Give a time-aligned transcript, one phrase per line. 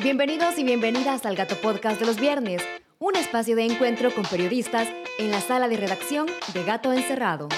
[0.00, 2.60] Bienvenidos y bienvenidas al Gato Podcast de los viernes,
[2.98, 4.88] un espacio de encuentro con periodistas
[5.20, 7.48] en la sala de redacción de Gato Encerrado.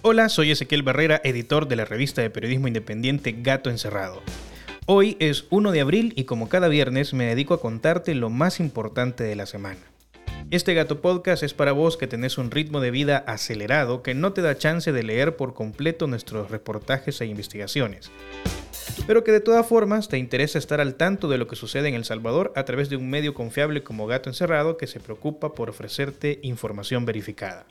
[0.00, 4.22] Hola, soy Ezequiel Barrera, editor de la revista de periodismo independiente Gato Encerrado.
[4.86, 8.58] Hoy es 1 de abril y como cada viernes me dedico a contarte lo más
[8.58, 9.93] importante de la semana.
[10.54, 14.34] Este Gato Podcast es para vos que tenés un ritmo de vida acelerado que no
[14.34, 18.12] te da chance de leer por completo nuestros reportajes e investigaciones.
[19.04, 21.96] Pero que de todas formas te interesa estar al tanto de lo que sucede en
[21.96, 25.70] El Salvador a través de un medio confiable como Gato Encerrado que se preocupa por
[25.70, 27.66] ofrecerte información verificada.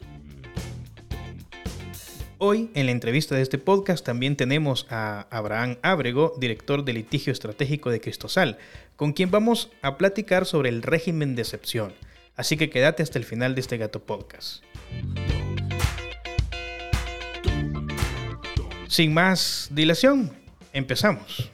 [2.38, 7.31] Hoy, en la entrevista de este podcast, también tenemos a Abraham Ábrego, director de litigio
[7.31, 8.57] estratégico de Cristosal,
[8.98, 11.93] con quien vamos a platicar sobre el régimen de excepción.
[12.35, 14.63] Así que quédate hasta el final de este Gato Podcast.
[18.87, 20.31] Sin más dilación,
[20.71, 21.51] empezamos.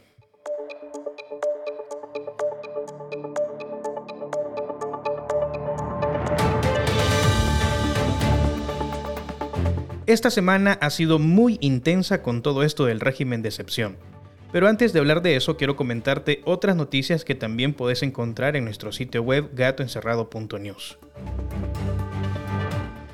[10.06, 13.96] Esta semana ha sido muy intensa con todo esto del régimen de excepción.
[14.52, 18.66] Pero antes de hablar de eso, quiero comentarte otras noticias que también puedes encontrar en
[18.66, 20.98] nuestro sitio web gatoencerrado.news.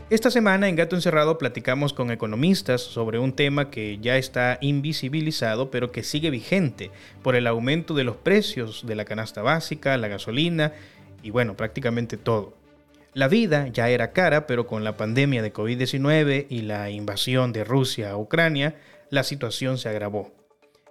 [0.09, 5.72] Esta semana en Gato Encerrado platicamos con economistas sobre un tema que ya está invisibilizado
[5.72, 6.91] pero que sigue vigente
[7.23, 10.73] por el aumento de los precios de la canasta básica, la gasolina
[11.22, 12.53] y bueno, prácticamente todo.
[13.13, 17.63] La vida ya era cara, pero con la pandemia de COVID-19 y la invasión de
[17.63, 18.75] Rusia a Ucrania,
[19.09, 20.44] la situación se agravó.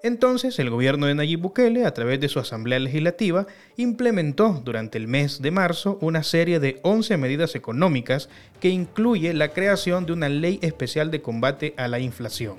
[0.05, 3.47] Entonces, el gobierno de Nayib Bukele, a través de su Asamblea Legislativa,
[3.78, 8.28] implementó durante el mes de marzo una serie de 11 medidas económicas
[8.60, 12.56] que incluye la creación de una ley especial de combate a la inflación.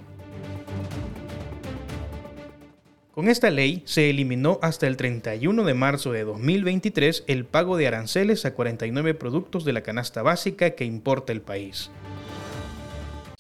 [3.12, 7.86] Con esta ley se eliminó hasta el 31 de marzo de 2023 el pago de
[7.86, 11.92] aranceles a 49 productos de la canasta básica que importa el país.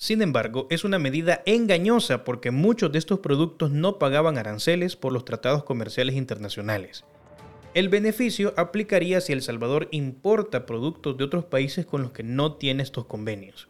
[0.05, 5.11] Sin embargo, es una medida engañosa porque muchos de estos productos no pagaban aranceles por
[5.11, 7.05] los tratados comerciales internacionales.
[7.73, 12.53] El beneficio aplicaría si El Salvador importa productos de otros países con los que no
[12.53, 13.67] tiene estos convenios.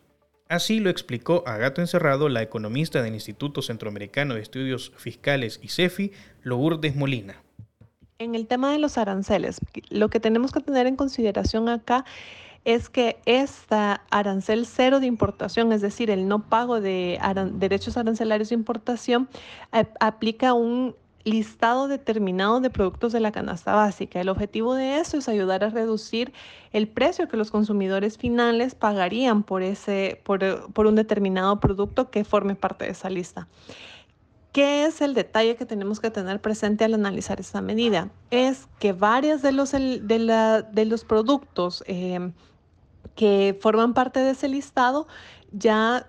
[0.49, 5.69] Así lo explicó a gato encerrado la economista del Instituto Centroamericano de Estudios Fiscales y
[5.69, 6.11] CEFI,
[6.43, 7.41] Lourdes Molina.
[8.19, 12.03] En el tema de los aranceles, lo que tenemos que tener en consideración acá
[12.65, 17.19] es que esta arancel cero de importación, es decir, el no pago de
[17.53, 19.29] derechos arancelarios de importación,
[19.99, 24.19] aplica un listado determinado de productos de la canasta básica.
[24.21, 26.33] El objetivo de eso es ayudar a reducir
[26.71, 32.23] el precio que los consumidores finales pagarían por, ese, por, por un determinado producto que
[32.23, 33.47] forme parte de esa lista.
[34.55, 38.09] ¿Qué es el detalle que tenemos que tener presente al analizar esta medida?
[38.31, 42.31] Es que varios de los, de la, de los productos eh,
[43.15, 45.07] que forman parte de ese listado
[45.51, 46.07] ya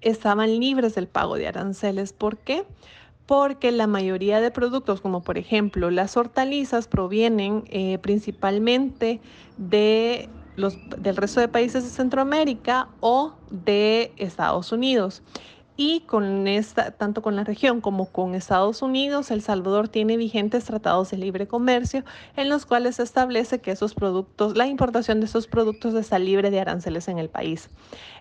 [0.00, 2.12] estaban libres del pago de aranceles.
[2.12, 2.64] ¿Por qué?
[3.26, 9.20] porque la mayoría de productos, como por ejemplo las hortalizas, provienen eh, principalmente
[9.56, 15.22] de los, del resto de países de Centroamérica o de Estados Unidos.
[15.76, 20.64] Y con esta, tanto con la región como con Estados Unidos, El Salvador tiene vigentes
[20.64, 22.04] tratados de libre comercio
[22.36, 26.50] en los cuales se establece que esos productos, la importación de esos productos está libre
[26.50, 27.70] de aranceles en el país.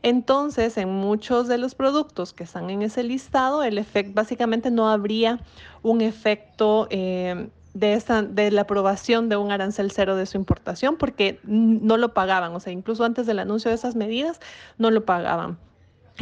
[0.02, 4.90] Entonces, en muchos de los productos que están en ese listado, el efecto básicamente no
[4.90, 5.42] habría
[5.84, 10.96] un efecto eh, de, esa, de la aprobación de un arancel cero de su importación
[10.96, 14.40] porque no lo pagaban, o sea, incluso antes del anuncio de esas medidas,
[14.78, 15.58] no lo pagaban.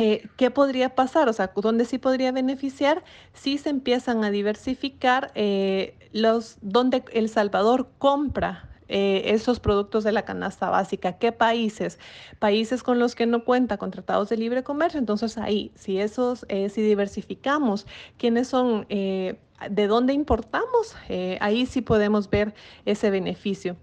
[0.02, 1.28] Eh, ¿Qué podría pasar?
[1.28, 3.04] O sea, ¿dónde sí podría beneficiar?
[3.34, 10.14] Si se empiezan a diversificar eh, los, donde El Salvador compra eh, esos productos de
[10.14, 11.18] la canasta básica.
[11.18, 12.00] ¿Qué países?
[12.40, 15.00] Países con los que no cuenta con tratados de libre comercio.
[15.00, 17.85] Entonces ahí, si esos, si diversificamos
[18.18, 20.96] quiénes son, de dónde importamos,
[21.41, 22.53] ahí sí podemos ver
[22.85, 23.76] ese beneficio.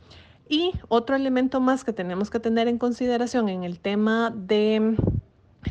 [0.48, 4.96] Y otro elemento más que tenemos que tener en consideración en el tema de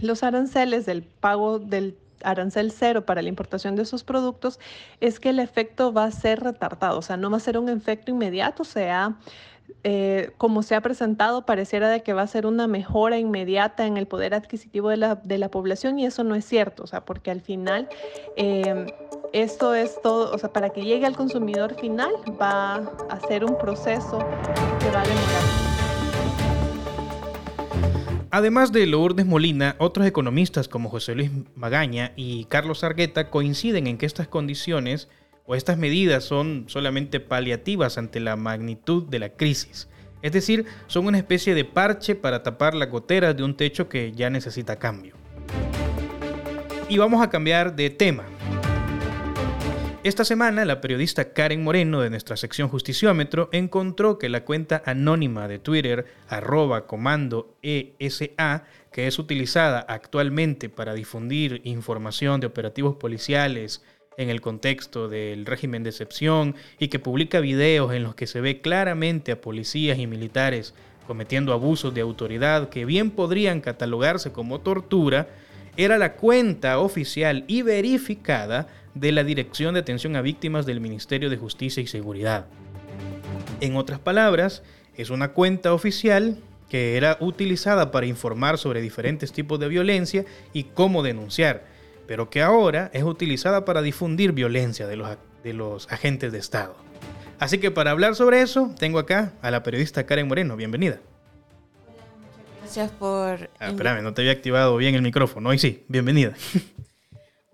[0.01, 4.59] los aranceles del pago del arancel cero para la importación de esos productos
[4.99, 7.69] es que el efecto va a ser retardado, o sea, no va a ser un
[7.69, 9.15] efecto inmediato, o sea,
[9.83, 13.97] eh, como se ha presentado, pareciera de que va a ser una mejora inmediata en
[13.97, 17.05] el poder adquisitivo de la, de la población y eso no es cierto, o sea,
[17.05, 17.89] porque al final
[18.35, 18.85] eh,
[19.33, 22.11] esto es todo, o sea, para que llegue al consumidor final
[22.41, 22.75] va
[23.09, 24.19] a ser un proceso
[24.79, 25.54] que va a demorar.
[28.35, 33.97] Además de Lourdes Molina, otros economistas como José Luis Magaña y Carlos Argueta coinciden en
[33.97, 35.07] que estas condiciones
[35.45, 39.87] o estas medidas son solamente paliativas ante la magnitud de la crisis.
[40.21, 44.11] Es decir, son una especie de parche para tapar las goteras de un techo que
[44.11, 45.15] ya necesita cambio.
[46.89, 48.25] Y vamos a cambiar de tema.
[50.05, 55.47] Esta semana, la periodista Karen Moreno de nuestra sección Justiciómetro encontró que la cuenta anónima
[55.47, 63.83] de Twitter, arroba comando ESA, que es utilizada actualmente para difundir información de operativos policiales
[64.15, 68.41] en el contexto del régimen de excepción y que publica videos en los que se
[68.41, 70.75] ve claramente a policías y militares
[71.07, 75.29] cometiendo abusos de autoridad que bien podrían catalogarse como tortura,
[75.77, 81.29] era la cuenta oficial y verificada de la Dirección de Atención a Víctimas del Ministerio
[81.29, 82.47] de Justicia y Seguridad.
[83.61, 84.63] En otras palabras,
[84.95, 86.37] es una cuenta oficial
[86.69, 91.65] que era utilizada para informar sobre diferentes tipos de violencia y cómo denunciar,
[92.07, 95.09] pero que ahora es utilizada para difundir violencia de los,
[95.43, 96.75] de los agentes de Estado.
[97.37, 100.55] Así que para hablar sobre eso, tengo acá a la periodista Karen Moreno.
[100.55, 100.99] Bienvenida.
[102.61, 103.49] Gracias por...
[103.59, 105.49] Ah, espérame, no te había activado bien el micrófono.
[105.49, 106.33] Hoy sí, bienvenida.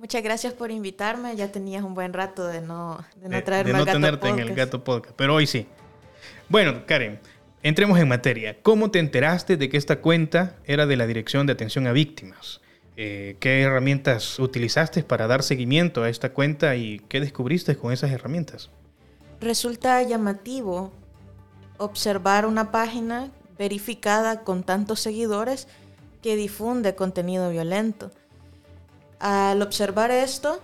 [0.01, 1.35] Muchas gracias por invitarme.
[1.35, 4.55] Ya tenías un buen rato de no, de no traerme de no tenerte en el
[4.55, 5.67] Gato Podcast, pero hoy sí.
[6.49, 7.19] Bueno, Karen,
[7.61, 8.57] entremos en materia.
[8.63, 12.61] ¿Cómo te enteraste de que esta cuenta era de la Dirección de Atención a Víctimas?
[12.97, 18.09] Eh, ¿Qué herramientas utilizaste para dar seguimiento a esta cuenta y qué descubriste con esas
[18.09, 18.71] herramientas?
[19.39, 20.91] Resulta llamativo
[21.77, 25.67] observar una página verificada con tantos seguidores
[26.23, 28.09] que difunde contenido violento.
[29.21, 30.59] Al observar esto,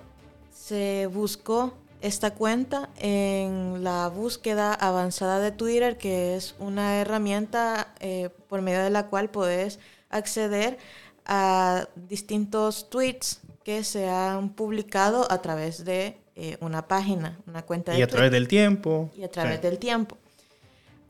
[0.52, 8.30] se buscó esta cuenta en la búsqueda avanzada de Twitter, que es una herramienta eh,
[8.50, 9.78] por medio de la cual puedes
[10.10, 10.80] acceder
[11.28, 17.92] a distintos tweets que se han publicado a través de eh, una página, una cuenta
[17.92, 19.12] de Y a través del tiempo.
[19.16, 20.18] Y a través del tiempo.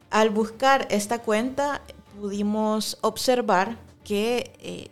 [0.09, 1.81] Al buscar esta cuenta
[2.19, 4.89] pudimos observar que eh,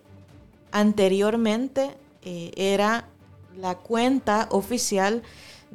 [0.71, 3.07] anteriormente eh, era
[3.55, 5.23] la cuenta oficial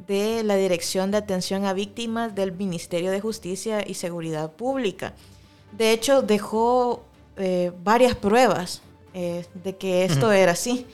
[0.07, 5.13] de la Dirección de Atención a Víctimas del Ministerio de Justicia y Seguridad Pública.
[5.71, 7.03] De hecho, dejó
[7.37, 8.81] eh, varias pruebas
[9.13, 10.85] eh, de que esto era así.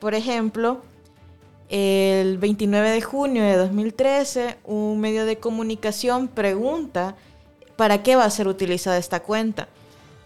[0.00, 0.82] Por ejemplo,
[1.68, 7.16] el 29 de junio de 2013, un medio de comunicación pregunta
[7.76, 9.68] para qué va a ser utilizada esta cuenta.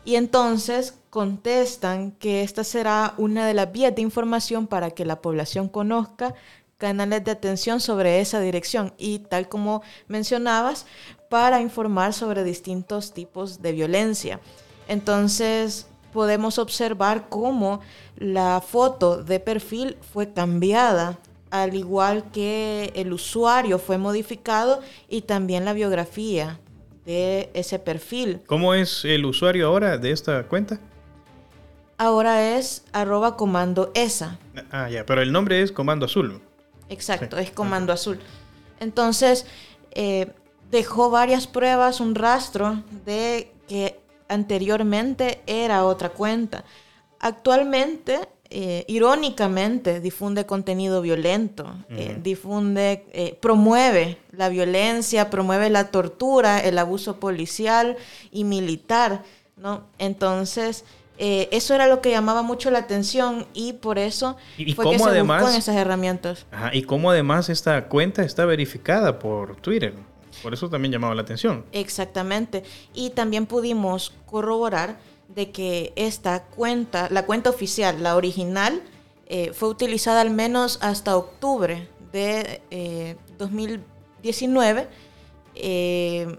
[0.04, 5.20] Y entonces contestan que esta será una de las vías de información para que la
[5.20, 6.34] población conozca
[6.78, 10.86] canales de atención sobre esa dirección y tal como mencionabas,
[11.30, 14.40] para informar sobre distintos tipos de violencia.
[14.88, 17.80] Entonces podemos observar cómo
[18.16, 21.20] la foto de perfil fue cambiada,
[21.50, 26.58] al igual que el usuario fue modificado y también la biografía
[27.04, 28.40] de ese perfil.
[28.46, 30.78] ¿Cómo es el usuario ahora de esta cuenta?
[32.02, 34.36] ahora es arroba comando ESA.
[34.72, 36.40] Ah, ya, pero el nombre es comando azul.
[36.88, 38.18] Exacto, es comando azul.
[38.80, 39.46] Entonces,
[39.92, 40.32] eh,
[40.70, 46.64] dejó varias pruebas, un rastro de que anteriormente era otra cuenta.
[47.20, 48.18] Actualmente,
[48.54, 57.18] eh, irónicamente, difunde contenido violento, eh, difunde, promueve la violencia, promueve la tortura, el abuso
[57.18, 57.96] policial
[58.30, 59.22] y militar,
[59.56, 59.86] ¿no?
[59.98, 60.84] Entonces,
[61.24, 64.36] eh, eso era lo que llamaba mucho la atención y por eso
[64.74, 66.46] fue que se además, buscó en esas herramientas.
[66.72, 69.94] y cómo además esta cuenta está verificada por Twitter.
[70.42, 71.64] Por eso también llamaba la atención.
[71.72, 72.64] Exactamente.
[72.94, 74.96] Y también pudimos corroborar
[75.34, 78.82] de que esta cuenta, la cuenta oficial, la original,
[79.26, 84.88] eh, fue utilizada al menos hasta octubre de 2019.
[85.54, 86.36] Eh,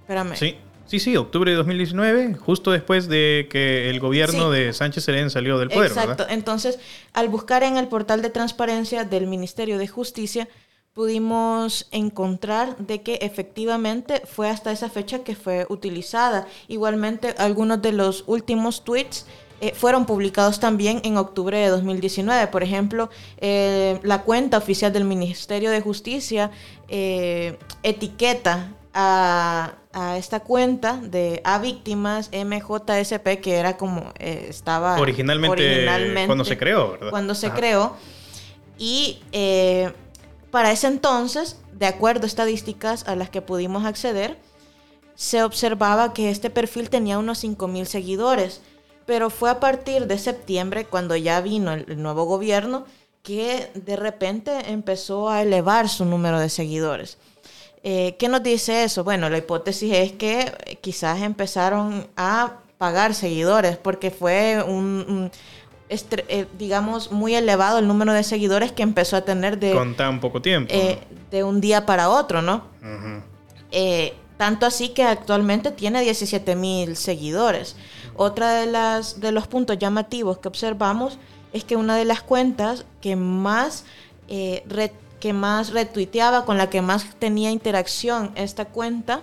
[0.00, 0.36] espérame.
[0.36, 0.56] Sí.
[0.86, 5.58] Sí, sí, octubre de 2019, justo después de que el gobierno de Sánchez Serén salió
[5.58, 5.90] del poder.
[5.90, 6.78] Exacto, entonces
[7.12, 10.48] al buscar en el portal de transparencia del Ministerio de Justicia,
[10.96, 16.46] pudimos encontrar de que efectivamente fue hasta esa fecha que fue utilizada.
[16.68, 19.26] Igualmente, algunos de los últimos tweets
[19.60, 22.46] eh, fueron publicados también en octubre de 2019.
[22.46, 26.50] Por ejemplo, eh, la cuenta oficial del Ministerio de Justicia
[26.88, 36.26] eh, etiqueta a a esta cuenta de A Víctimas MJSP, que era como estaba originalmente,
[36.26, 37.08] cuando se creó, ¿verdad?
[37.08, 37.96] Cuando se creó.
[38.78, 39.20] Y
[40.50, 44.38] para ese entonces, de acuerdo a estadísticas a las que pudimos acceder,
[45.14, 48.60] se observaba que este perfil tenía unos 5.000 seguidores.
[49.06, 52.86] pero fue a partir de septiembre, cuando ya vino el, nuevo gobierno,
[53.22, 57.18] que de repente empezó a elevar su número de seguidores.
[57.84, 59.04] Eh, ¿Qué nos dice eso?
[59.04, 65.30] Bueno, la hipótesis es que quizás empezaron a pagar seguidores porque fue un,
[65.88, 69.72] eh, digamos, muy elevado el número de seguidores que empezó a tener de...
[69.72, 70.72] Con tan poco tiempo.
[70.74, 70.98] Eh,
[71.30, 72.64] de un día para otro, ¿no?
[74.36, 77.76] tanto así que actualmente tiene 17 mil seguidores.
[78.16, 81.18] Otra de, las, de los puntos llamativos que observamos
[81.52, 83.84] es que una de las cuentas que más,
[84.28, 84.62] eh,
[85.20, 89.22] que más retuiteaba, con la que más tenía interacción esta cuenta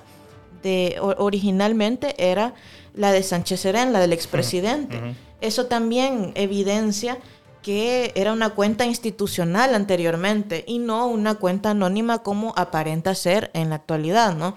[0.63, 2.53] de, originalmente era
[2.93, 5.15] la de Sánchez Serén, la del expresidente.
[5.41, 7.17] Eso también evidencia
[7.61, 13.69] que era una cuenta institucional anteriormente y no una cuenta anónima como aparenta ser en
[13.69, 14.55] la actualidad, ¿no?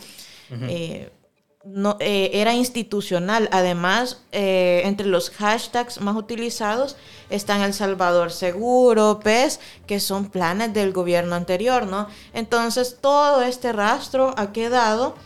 [0.51, 1.11] Eh,
[1.65, 3.49] no, eh, era institucional.
[3.53, 6.97] Además, eh, entre los hashtags más utilizados
[7.29, 12.07] están El Salvador Seguro, PES, que son planes del gobierno anterior, ¿no?
[12.35, 15.17] Entonces, todo este rastro ha quedado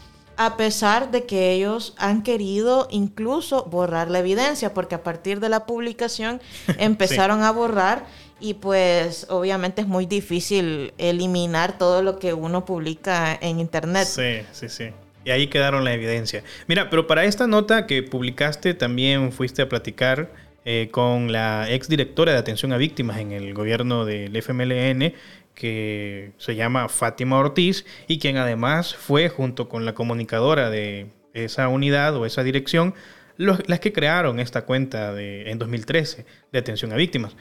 [0.42, 5.50] a pesar de que ellos han querido incluso borrar la evidencia, porque a partir de
[5.50, 6.40] la publicación
[6.78, 8.06] empezaron a borrar
[8.40, 14.06] y pues obviamente es muy difícil eliminar todo lo que uno publica en internet.
[14.06, 14.88] Sí, sí, sí.
[15.26, 16.42] Y ahí quedaron la evidencia.
[16.66, 20.30] Mira, pero para esta nota que publicaste también fuiste a platicar
[20.64, 25.12] eh, con la exdirectora de atención a víctimas en el gobierno del FMLN,
[25.54, 31.68] que se llama Fátima Ortiz, y quien además fue junto con la comunicadora de esa
[31.68, 32.94] unidad o esa dirección,
[33.36, 37.36] las que crearon esta cuenta en 2013 de atención a víctimas.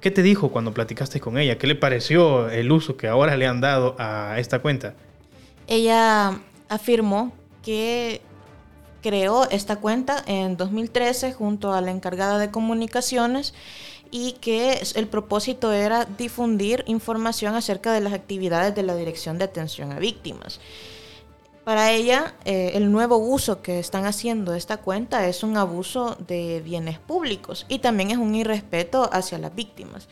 [0.00, 1.58] ¿Qué te dijo cuando platicaste con ella?
[1.58, 4.94] ¿Qué le pareció el uso que ahora le han dado a esta cuenta?
[5.68, 8.20] Ella afirmó que
[9.00, 13.54] creó esta cuenta en 2013 junto a la encargada de comunicaciones
[14.12, 19.44] y que el propósito era difundir información acerca de las actividades de la Dirección de
[19.44, 20.60] Atención a Víctimas.
[21.64, 26.16] Para ella, eh, el nuevo uso que están haciendo de esta cuenta es un abuso
[26.26, 30.08] de bienes públicos y también es un irrespeto hacia las víctimas.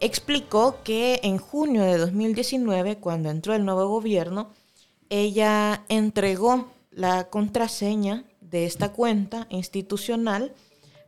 [0.00, 4.50] Explicó que en junio de 2019, cuando entró el nuevo gobierno,
[5.08, 10.52] ella entregó la contraseña de esta cuenta institucional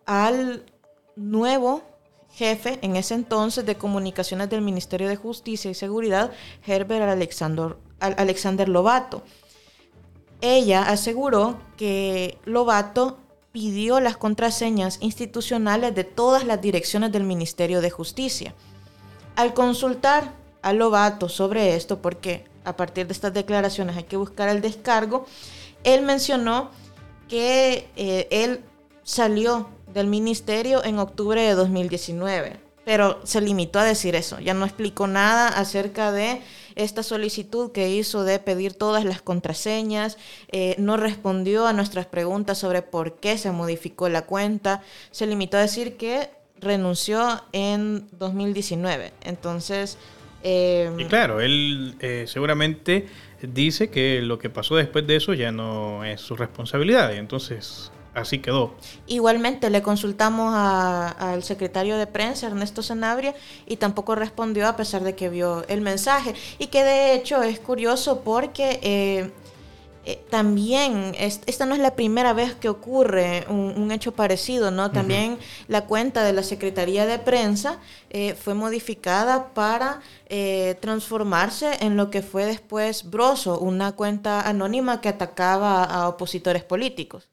[0.07, 0.65] al
[1.17, 1.90] nuevo
[2.41, 6.31] jefe en ese entonces de comunicaciones del Ministerio de Justicia y Seguridad,
[6.67, 9.23] Herbert Alexander, Alexander Lobato.
[10.41, 13.19] Ella aseguró que Lobato
[13.53, 18.55] pidió las contraseñas institucionales de todas las direcciones del Ministerio de Justicia.
[19.37, 20.33] Al consultar
[20.63, 25.27] a Lobato sobre esto, porque a partir de estas declaraciones hay que buscar el descargo,
[25.85, 26.71] él mencionó
[27.29, 28.65] que eh, él
[29.03, 34.65] salió del ministerio en octubre de 2019, pero se limitó a decir eso, ya no
[34.65, 36.41] explicó nada acerca de
[36.77, 40.19] esta solicitud que hizo de pedir todas las contraseñas,
[40.51, 45.57] eh, no respondió a nuestras preguntas sobre por qué se modificó la cuenta, se limitó
[45.57, 46.31] a decir que
[46.61, 49.13] renunció en 2019.
[49.23, 49.99] Entonces,
[50.43, 53.07] Em, y claro, él eh, seguramente
[53.43, 58.39] dice que lo que pasó después de eso ya no es su responsabilidad, entonces así
[58.39, 58.75] quedó.
[59.07, 63.35] Igualmente le consultamos al secretario de prensa, Ernesto Sanabria,
[63.67, 66.35] y tampoco respondió a pesar de que vio el mensaje.
[66.59, 69.31] Y que de hecho es curioso porque eh,
[70.07, 74.91] eh, también esta no es la primera vez que ocurre un, hecho parecido, ¿no?
[74.91, 75.39] También
[75.69, 82.09] la cuenta de la Secretaría de Prensa eh, fue modificada para eh, transformarse en lo
[82.09, 87.29] que fue después Broso, una cuenta anónima que atacaba a opositores políticos.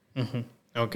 [0.78, 0.96] Ok.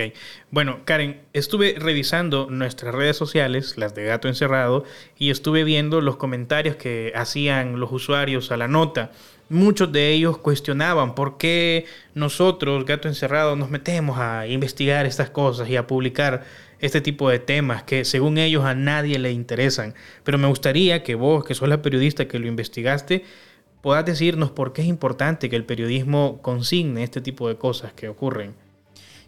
[0.52, 4.84] Bueno, Karen, estuve revisando nuestras redes sociales, las de Gato Encerrado,
[5.18, 9.12] y estuve viendo los comentarios que hacían los usuarios a la nota
[9.52, 11.86] muchos de ellos cuestionaban por qué
[12.16, 16.44] nosotros, Gato Encerrado, nos metemos a investigar estas cosas y a publicar
[16.80, 19.94] este tipo de temas que según ellos a nadie le interesan.
[20.24, 23.24] Pero me gustaría que vos, que sos la periodista que lo investigaste,
[23.82, 28.10] puedas decirnos por qué es importante que el periodismo consigne este tipo de cosas que
[28.10, 28.56] ocurren.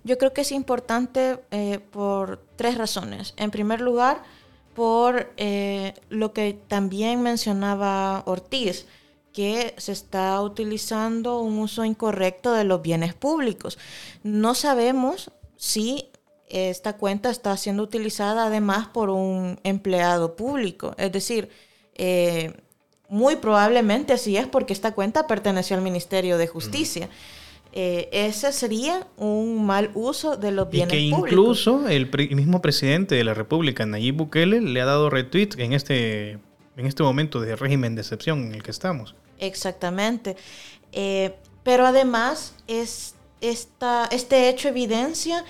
[0.04, 3.34] Yo creo que es importante eh, por tres razones.
[3.38, 4.24] En primer lugar,
[4.76, 8.86] por eh, lo que también mencionaba Ortiz,
[9.32, 13.80] que se está utilizando un uso incorrecto de los bienes públicos.
[14.24, 16.10] No sabemos si
[16.50, 20.94] esta cuenta está siendo utilizada además por un empleado público.
[20.98, 21.50] Es decir,
[21.96, 22.54] eh,
[23.10, 27.10] muy probablemente así es porque esta cuenta perteneció al Ministerio de Justicia.
[27.75, 33.15] Eh, ese sería un mal uso de los bienes y que incluso el mismo presidente
[33.15, 36.38] de la República, Nayib Bukele, le ha dado retweet en este,
[36.77, 39.15] en este momento de régimen de excepción en el que estamos.
[39.39, 40.38] Exactamente.
[40.92, 45.44] Eh, pero además, es, esta, este hecho evidencia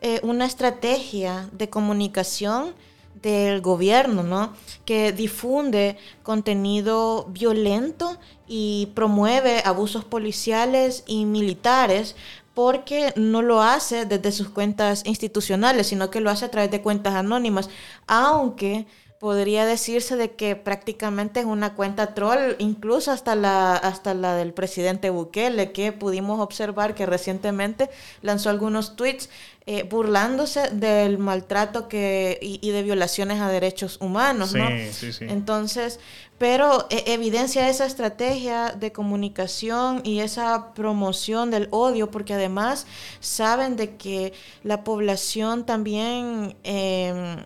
[0.00, 2.74] eh, una estrategia de comunicación
[3.22, 4.52] del gobierno, ¿no?
[4.84, 12.16] Que difunde contenido violento y promueve abusos policiales y militares
[12.54, 16.82] porque no lo hace desde sus cuentas institucionales, sino que lo hace a través de
[16.82, 17.70] cuentas anónimas,
[18.08, 18.86] aunque
[19.18, 24.52] podría decirse de que prácticamente es una cuenta troll, incluso hasta la, hasta la del
[24.52, 27.90] presidente Bukele, que pudimos observar que recientemente
[28.22, 29.28] lanzó algunos tweets
[29.66, 34.66] eh, burlándose del maltrato que, y, de violaciones a derechos humanos, ¿no?
[34.92, 35.26] Sí, sí.
[35.28, 36.00] Entonces,
[36.38, 42.86] pero e, evidencia esa estrategia de comunicación y esa promoción del odio, porque además
[43.20, 44.32] saben de que
[44.62, 46.56] la población también...
[46.62, 47.44] Em,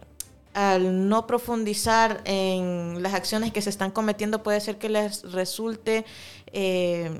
[0.54, 6.04] al no profundizar en las acciones que se están cometiendo, puede ser que les resulte,
[6.52, 7.11] eh,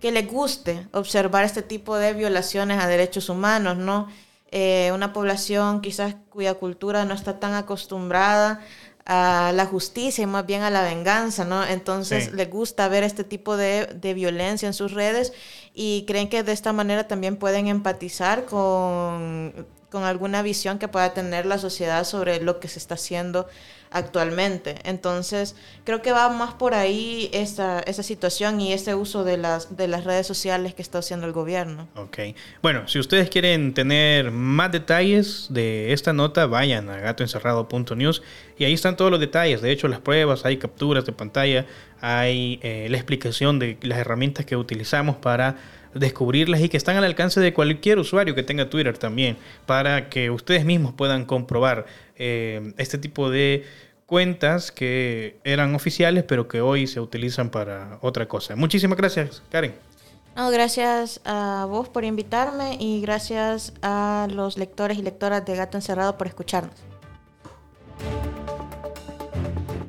[0.00, 4.08] que les guste observar este tipo de violaciones a derechos humanos, ¿no?
[4.50, 8.60] Eh, una población quizás cuya cultura no está tan acostumbrada
[9.06, 11.64] a la justicia y más bien a la venganza, ¿no?
[11.64, 15.32] Entonces les gusta ver este tipo de, de, violencia en sus redes
[15.74, 21.12] y creen que de esta manera también pueden empatizar con con alguna visión que pueda
[21.12, 23.46] tener la sociedad sobre lo que se está haciendo
[23.90, 24.76] actualmente.
[24.84, 29.88] Entonces, creo que va más por ahí esa, situación y ese uso de las, de
[29.88, 31.88] las redes sociales que está haciendo el gobierno.
[31.94, 32.18] Ok.
[32.62, 38.22] Bueno, si ustedes quieren tener más detalles de esta nota, vayan a gatoencerrado.news
[38.56, 39.60] y ahí están todos los detalles.
[39.60, 41.66] De hecho, las pruebas, hay capturas de pantalla,
[42.00, 45.56] hay eh, la explicación de las herramientas que utilizamos para
[45.94, 50.30] descubrirlas y que están al alcance de cualquier usuario que tenga Twitter también, para que
[50.30, 53.64] ustedes mismos puedan comprobar eh, este tipo de
[54.06, 58.56] cuentas que eran oficiales pero que hoy se utilizan para otra cosa.
[58.56, 59.74] Muchísimas gracias, Karen.
[60.36, 65.76] No, gracias a vos por invitarme y gracias a los lectores y lectoras de Gato
[65.76, 66.91] Encerrado por escucharnos.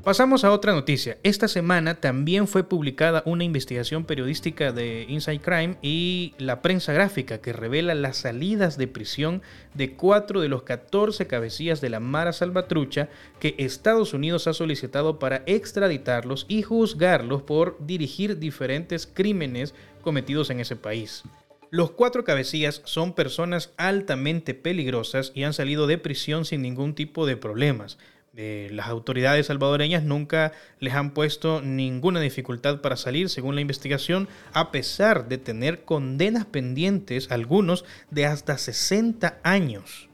[0.03, 1.17] Pasamos a otra noticia.
[1.23, 7.37] Esta semana también fue publicada una investigación periodística de Inside Crime y la prensa gráfica
[7.39, 9.41] que revela las salidas de prisión
[9.73, 13.07] de cuatro de los 14 cabecillas de la Mara Salvatrucha
[13.39, 20.59] que Estados Unidos ha solicitado para extraditarlos y juzgarlos por dirigir diferentes crímenes cometidos en
[20.59, 21.23] ese país.
[21.69, 27.25] Los cuatro cabecillas son personas altamente peligrosas y han salido de prisión sin ningún tipo
[27.25, 27.97] de problemas
[28.35, 34.71] las autoridades salvadoreñas nunca les han puesto ninguna dificultad para salir, según la investigación, a
[34.71, 40.09] pesar de tener condenas pendientes, algunos de hasta 60 años.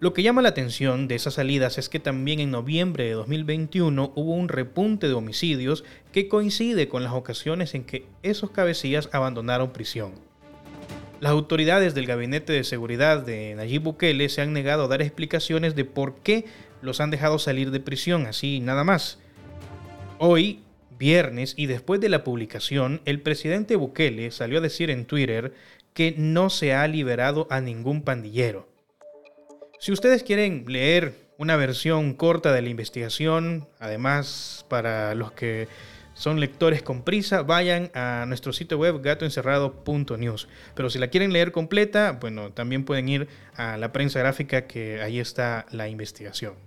[0.00, 4.12] Lo que llama la atención de esas salidas es que también en noviembre de 2021
[4.14, 9.72] hubo un repunte de homicidios que coincide con las ocasiones en que esos cabecillas abandonaron
[9.72, 10.12] prisión.
[11.18, 15.74] Las autoridades del Gabinete de Seguridad de Nayib Bukele se han negado a dar explicaciones
[15.74, 16.44] de por qué
[16.86, 19.18] los han dejado salir de prisión, así nada más.
[20.18, 20.60] Hoy,
[20.98, 25.52] viernes, y después de la publicación, el presidente Bukele salió a decir en Twitter
[25.92, 28.68] que no se ha liberado a ningún pandillero.
[29.78, 35.68] Si ustedes quieren leer una versión corta de la investigación, además para los que
[36.14, 40.48] son lectores con prisa, vayan a nuestro sitio web gatoencerrado.news.
[40.74, 45.02] Pero si la quieren leer completa, bueno, también pueden ir a la prensa gráfica que
[45.02, 46.65] ahí está la investigación.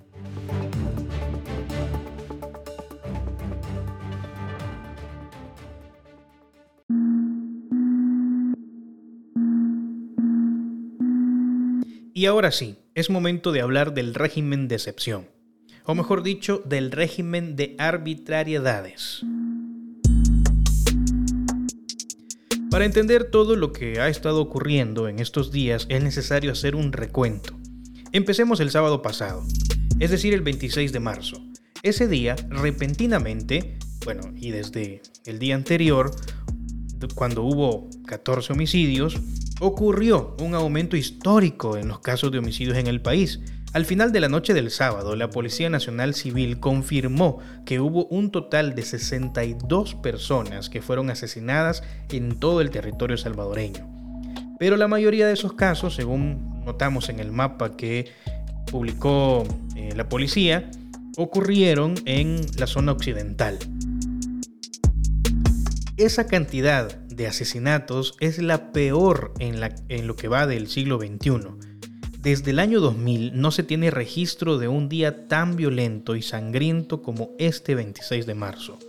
[12.20, 15.30] Y ahora sí, es momento de hablar del régimen de excepción,
[15.86, 19.26] o mejor dicho, del régimen de arbitrariedades.
[22.70, 26.92] Para entender todo lo que ha estado ocurriendo en estos días es necesario hacer un
[26.92, 27.58] recuento.
[28.12, 29.46] Empecemos el sábado pasado,
[30.00, 31.42] es decir, el 26 de marzo.
[31.84, 36.12] Ese día, repentinamente, bueno, y desde el día anterior,
[37.16, 39.18] cuando hubo 14 homicidios,
[39.60, 43.40] ocurrió un aumento histórico en los casos de homicidios en el país.
[43.74, 48.32] Al final de la noche del sábado, la Policía Nacional Civil confirmó que hubo un
[48.32, 53.88] total de 62 personas que fueron asesinadas en todo el territorio salvadoreño.
[54.58, 58.12] Pero la mayoría de esos casos, según notamos en el mapa que
[58.70, 60.70] publicó eh, la policía,
[61.18, 63.58] ocurrieron en la zona occidental.
[65.98, 71.70] Esa cantidad de asesinatos es la peor en, en lo que va del siglo XXI.
[72.22, 77.02] Desde el año 2000 no se tiene registro de un día tan violento y sangriento
[77.02, 78.80] como este 26 de marzo.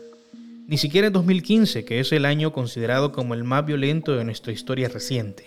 [0.66, 4.52] Ni siquiera en 2015, que es el año considerado como el más violento de nuestra
[4.52, 5.46] historia reciente.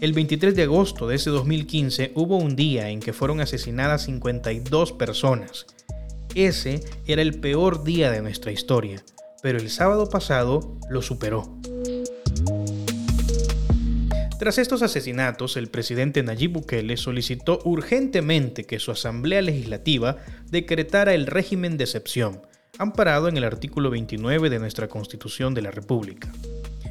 [0.00, 4.92] El 23 de agosto de ese 2015 hubo un día en que fueron asesinadas 52
[4.92, 5.66] personas.
[6.34, 9.04] Ese era el peor día de nuestra historia,
[9.40, 11.58] pero el sábado pasado lo superó.
[14.38, 20.18] Tras estos asesinatos, el presidente Nayib Bukele solicitó urgentemente que su Asamblea Legislativa
[20.50, 22.42] decretara el régimen de excepción,
[22.78, 26.32] amparado en el artículo 29 de nuestra Constitución de la República.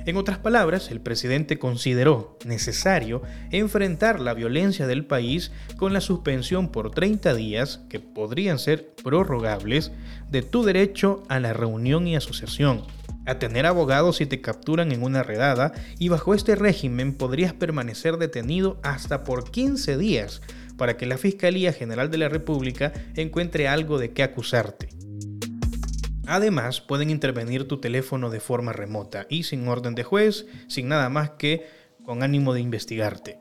[0.06, 6.70] En otras palabras, el presidente consideró necesario enfrentar la violencia del país con la suspensión
[6.70, 9.92] por 30 días, que podrían ser prorrogables,
[10.30, 12.84] de tu derecho a la reunión y asociación,
[13.26, 18.18] a tener abogados si te capturan en una redada y bajo este régimen podrías permanecer
[18.18, 20.42] detenido hasta por 15 días
[20.78, 24.90] para que la Fiscalía General de la República encuentre algo de qué acusarte.
[26.26, 31.10] Además, pueden intervenir tu teléfono de forma remota y sin orden de juez, sin nada
[31.10, 31.68] más que
[32.04, 33.40] con ánimo de investigarte.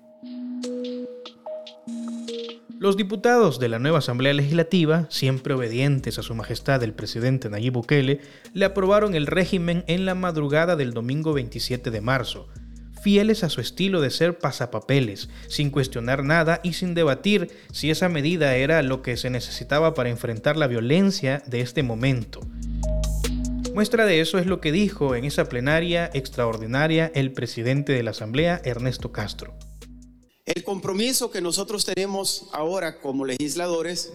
[2.82, 7.74] Los diputados de la nueva Asamblea Legislativa, siempre obedientes a su majestad el presidente Nayib
[7.74, 8.20] Bukele,
[8.54, 12.48] le aprobaron el régimen en la madrugada del domingo 27 de marzo,
[13.00, 18.08] fieles a su estilo de ser pasapapeles, sin cuestionar nada y sin debatir si esa
[18.08, 22.40] medida era lo que se necesitaba para enfrentar la violencia de este momento.
[23.74, 28.10] Muestra de eso es lo que dijo en esa plenaria extraordinaria el presidente de la
[28.10, 29.56] Asamblea, Ernesto Castro.
[30.44, 34.12] El compromiso que nosotros tenemos ahora como legisladores,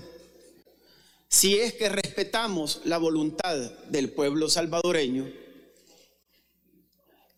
[1.28, 3.58] si es que respetamos la voluntad
[3.90, 5.28] del pueblo salvadoreño,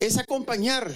[0.01, 0.93] es acompañar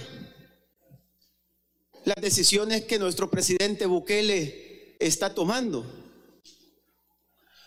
[2.04, 5.86] las decisiones que nuestro presidente Bukele está tomando.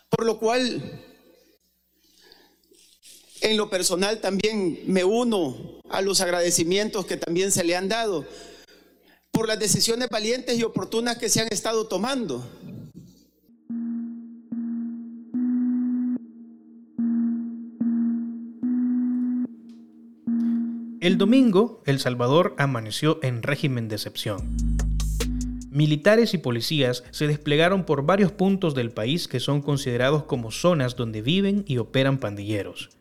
[0.09, 1.16] Por lo cual
[3.47, 8.25] en lo personal también me uno a los agradecimientos que también se le han dado
[9.31, 12.43] por las decisiones valientes y oportunas que se han estado tomando.
[20.99, 24.57] El domingo, El Salvador amaneció en régimen de excepción.
[25.69, 30.95] Militares y policías se desplegaron por varios puntos del país que son considerados como zonas
[30.95, 32.96] donde viven y operan pandilleros.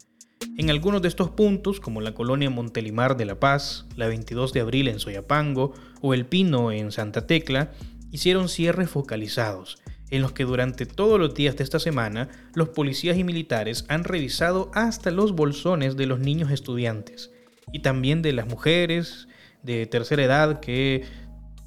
[0.59, 4.61] En algunos de estos puntos, como la colonia Montelimar de La Paz, la 22 de
[4.61, 7.73] abril en Soyapango o El Pino en Santa Tecla,
[8.11, 9.79] hicieron cierres focalizados,
[10.11, 14.05] en los que durante todos los días de esta semana los policías y militares han
[14.05, 17.31] revisado hasta los bolsones de los niños estudiantes
[17.73, 19.29] y también de las mujeres
[19.63, 21.05] de tercera edad que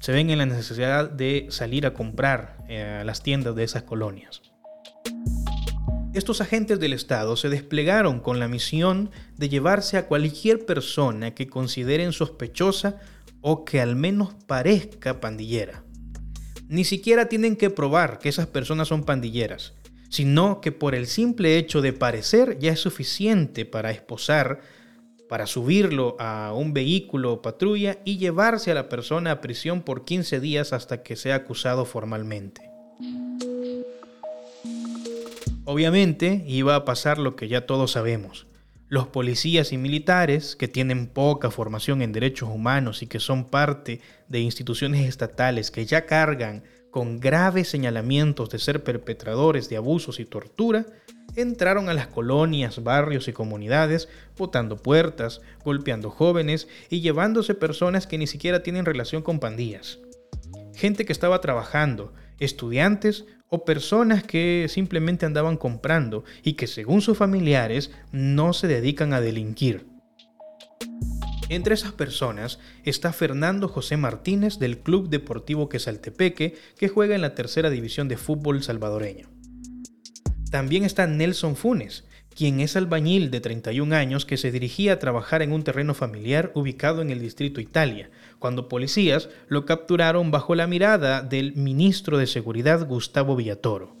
[0.00, 3.82] se ven en la necesidad de salir a comprar eh, a las tiendas de esas
[3.82, 4.49] colonias.
[6.12, 11.46] Estos agentes del Estado se desplegaron con la misión de llevarse a cualquier persona que
[11.46, 12.98] consideren sospechosa
[13.40, 15.84] o que al menos parezca pandillera.
[16.68, 19.74] Ni siquiera tienen que probar que esas personas son pandilleras,
[20.08, 24.62] sino que por el simple hecho de parecer ya es suficiente para esposar,
[25.28, 30.04] para subirlo a un vehículo o patrulla y llevarse a la persona a prisión por
[30.04, 32.68] 15 días hasta que sea acusado formalmente.
[35.72, 38.48] Obviamente iba a pasar lo que ya todos sabemos.
[38.88, 44.00] Los policías y militares, que tienen poca formación en derechos humanos y que son parte
[44.26, 50.24] de instituciones estatales que ya cargan con graves señalamientos de ser perpetradores de abusos y
[50.24, 50.86] tortura,
[51.36, 58.18] entraron a las colonias, barrios y comunidades, botando puertas, golpeando jóvenes y llevándose personas que
[58.18, 60.00] ni siquiera tienen relación con pandillas.
[60.74, 67.16] Gente que estaba trabajando, estudiantes o personas que simplemente andaban comprando y que según sus
[67.16, 69.86] familiares no se dedican a delinquir.
[71.48, 77.34] Entre esas personas está Fernando José Martínez del Club Deportivo Quesaltepeque, que juega en la
[77.34, 79.28] tercera división de fútbol salvadoreño.
[80.52, 82.04] También está Nelson Funes,
[82.40, 86.52] quien es albañil de 31 años que se dirigía a trabajar en un terreno familiar
[86.54, 92.26] ubicado en el distrito Italia, cuando policías lo capturaron bajo la mirada del ministro de
[92.26, 93.94] Seguridad Gustavo Villatoro.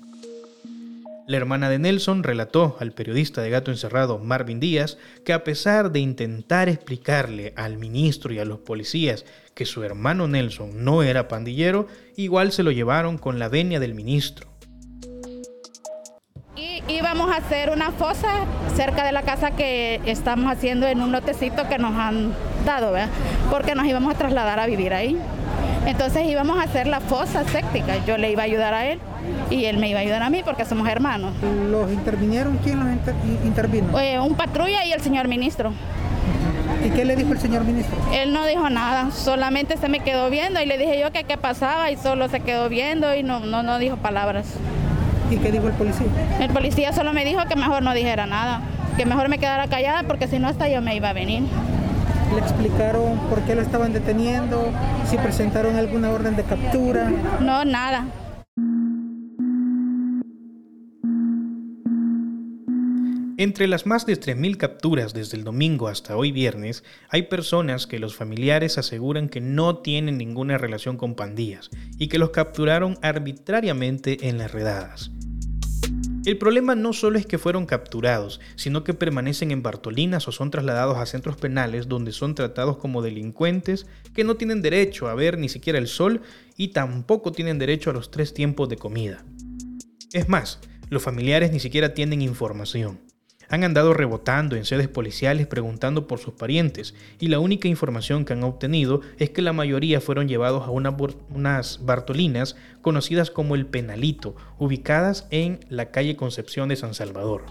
[1.26, 5.92] La hermana de Nelson relató al periodista de Gato Encerrado Marvin Díaz que a pesar
[5.92, 11.28] de intentar explicarle al ministro y a los policías que su hermano Nelson no era
[11.28, 14.49] pandillero, igual se lo llevaron con la venia del ministro.
[16.60, 18.28] Y íbamos a hacer una fosa
[18.76, 23.08] cerca de la casa que estamos haciendo en un lotecito que nos han adaptado, ¿verdad?
[23.50, 25.16] porque nos íbamos a trasladar a vivir ahí.
[25.86, 28.04] Entonces íbamos a hacer la fosa séptica.
[28.06, 28.98] Yo le iba a ayudar a él
[29.48, 31.32] y él me iba a ayudar a mí porque somos hermanos.
[31.70, 32.58] ¿Los intervinieron?
[32.62, 32.88] ¿Quién los
[33.42, 33.98] intervino?
[33.98, 35.72] Eh, un patrulla y el señor ministro.
[36.84, 37.96] ¿Y qué le dijo el señor ministro?
[38.12, 41.38] Él no dijo nada, solamente se me quedó viendo y le dije yo que qué
[41.38, 44.46] pasaba y solo se quedó viendo y no, no, no dijo palabras.
[45.30, 46.06] ¿Y qué dijo el policía?
[46.40, 48.62] El policía solo me dijo que mejor no dijera nada,
[48.96, 51.44] que mejor me quedara callada porque si no hasta yo me iba a venir.
[52.34, 54.70] ¿Le explicaron por qué lo estaban deteniendo?
[55.08, 57.10] ¿Si presentaron alguna orden de captura?
[57.40, 58.04] No, nada.
[63.40, 67.98] Entre las más de 3.000 capturas desde el domingo hasta hoy viernes, hay personas que
[67.98, 74.28] los familiares aseguran que no tienen ninguna relación con pandillas y que los capturaron arbitrariamente
[74.28, 75.10] en las redadas.
[76.26, 80.50] El problema no solo es que fueron capturados, sino que permanecen en Bartolinas o son
[80.50, 85.38] trasladados a centros penales donde son tratados como delincuentes que no tienen derecho a ver
[85.38, 86.20] ni siquiera el sol
[86.58, 89.24] y tampoco tienen derecho a los tres tiempos de comida.
[90.12, 93.08] Es más, los familiares ni siquiera tienen información
[93.50, 98.32] han andado rebotando en sedes policiales preguntando por sus parientes y la única información que
[98.32, 104.36] han obtenido es que la mayoría fueron llevados a unas Bartolinas conocidas como el Penalito,
[104.58, 107.42] ubicadas en la calle Concepción de San Salvador.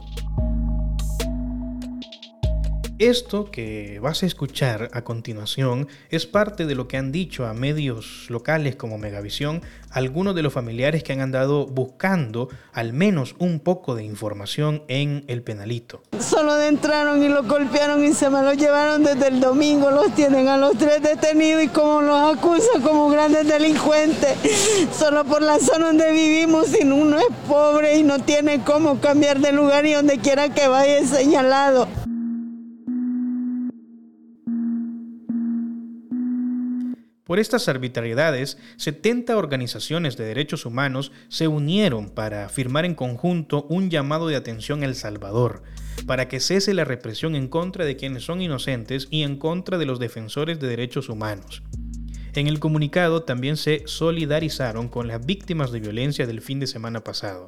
[2.99, 7.53] Esto que vas a escuchar a continuación es parte de lo que han dicho a
[7.53, 13.61] medios locales como Megavisión algunos de los familiares que han andado buscando al menos un
[13.61, 16.03] poco de información en el penalito.
[16.19, 19.89] Solo entraron y lo golpearon y se me lo llevaron desde el domingo.
[19.91, 24.37] Los tienen a los tres detenidos y como los acusan como grandes delincuentes.
[24.91, 29.39] Solo por la zona donde vivimos, si uno es pobre y no tiene cómo cambiar
[29.39, 31.87] de lugar y donde quiera que vaya es señalado.
[37.29, 43.91] Por estas arbitrariedades, 70 organizaciones de derechos humanos se unieron para firmar en conjunto un
[43.91, 45.61] llamado de atención a El Salvador,
[46.07, 49.85] para que cese la represión en contra de quienes son inocentes y en contra de
[49.85, 51.61] los defensores de derechos humanos.
[52.33, 57.03] En el comunicado también se solidarizaron con las víctimas de violencia del fin de semana
[57.03, 57.45] pasado.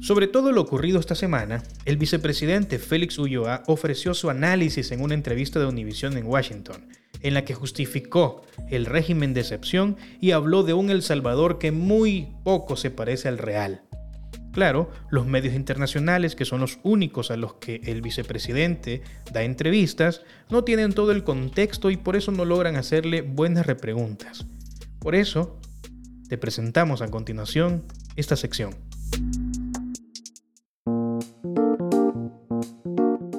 [0.00, 5.14] Sobre todo lo ocurrido esta semana, el vicepresidente Félix Ulloa ofreció su análisis en una
[5.14, 6.82] entrevista de Univision en Washington,
[7.22, 11.72] en la que justificó el régimen de excepción y habló de un El Salvador que
[11.72, 13.82] muy poco se parece al real.
[14.52, 19.02] Claro, los medios internacionales, que son los únicos a los que el vicepresidente
[19.32, 24.46] da entrevistas, no tienen todo el contexto y por eso no logran hacerle buenas repreguntas.
[24.98, 25.60] Por eso,
[26.28, 27.84] te presentamos a continuación
[28.16, 28.74] esta sección.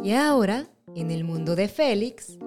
[0.03, 2.37] Y ahora, en el mundo de Félix,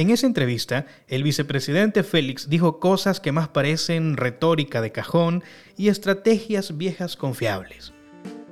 [0.00, 5.44] En esa entrevista, el vicepresidente Félix dijo cosas que más parecen retórica de cajón
[5.76, 7.92] y estrategias viejas confiables.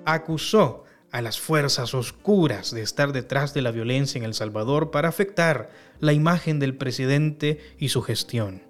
[0.04, 5.08] Acusó a las fuerzas oscuras de estar detrás de la violencia en El Salvador para
[5.08, 8.62] afectar la imagen del presidente y su gestión.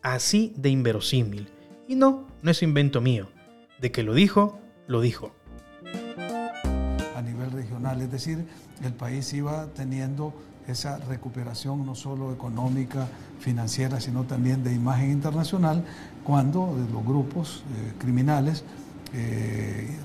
[0.00, 1.50] Así de inverosímil.
[1.86, 3.28] Y no, no es invento mío.
[3.78, 5.34] De que lo dijo, lo dijo.
[7.14, 8.46] A nivel regional, es decir,
[8.82, 10.32] el país iba teniendo
[10.68, 15.84] esa recuperación no solo económica, financiera, sino también de imagen internacional,
[16.24, 18.64] cuando los grupos eh, criminales
[19.12, 19.96] eh,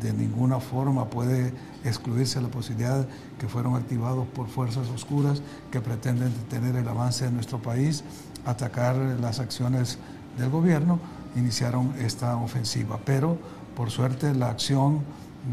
[0.00, 1.52] de ninguna forma puede
[1.84, 3.06] excluirse la posibilidad
[3.38, 8.04] que fueron activados por fuerzas oscuras que pretenden detener el avance de nuestro país,
[8.44, 9.98] atacar las acciones
[10.38, 11.00] del gobierno,
[11.36, 13.00] iniciaron esta ofensiva.
[13.04, 13.38] Pero,
[13.74, 15.00] por suerte, la acción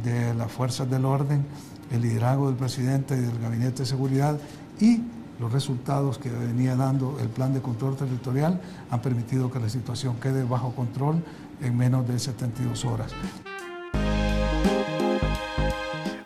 [0.03, 1.45] de las fuerzas del orden
[1.91, 4.37] el liderazgo del presidente y del gabinete de seguridad
[4.79, 5.01] y
[5.39, 10.19] los resultados que venía dando el plan de control territorial han permitido que la situación
[10.19, 11.23] quede bajo control
[11.61, 13.11] en menos de 72 horas.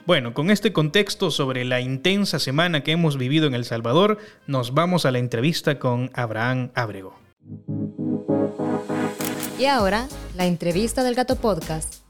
[0.05, 4.73] Bueno, con este contexto sobre la intensa semana que hemos vivido en El Salvador, nos
[4.73, 7.15] vamos a la entrevista con Abraham Ábrego.
[9.57, 12.03] Y ahora, la entrevista del Gato Podcast.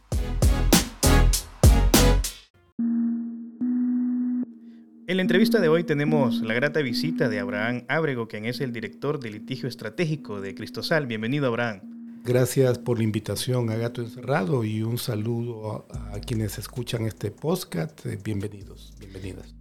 [5.06, 8.72] En la entrevista de hoy tenemos la grata visita de Abraham Ábrego, quien es el
[8.72, 11.08] director de litigio estratégico de Cristosal.
[11.08, 11.82] Bienvenido, Abraham.
[12.24, 18.06] Gracias por la invitación a Gato Encerrado y un saludo a, quienes escuchan este podcast.
[18.06, 19.54] Eh, bienvenidos, bienvenidas.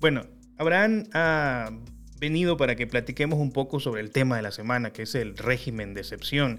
[0.00, 0.26] Bueno,
[0.58, 1.70] Abraham ha
[2.18, 5.34] venido para que platiquemos un poco sobre el tema de la semana, que es el
[5.38, 6.58] régimen de excepción.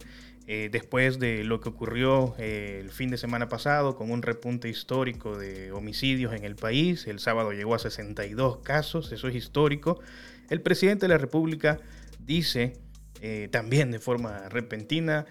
[0.53, 4.67] Eh, después de lo que ocurrió eh, el fin de semana pasado con un repunte
[4.67, 10.01] histórico de homicidios en el país, el sábado llegó a 62 casos, eso es histórico,
[10.49, 11.79] el presidente de la República
[12.19, 12.73] dice
[13.21, 15.25] eh, también de forma repentina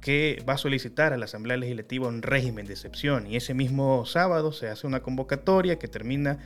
[0.00, 4.06] que va a solicitar a la Asamblea Legislativa un régimen de excepción y ese mismo
[4.06, 6.38] sábado se hace una convocatoria que termina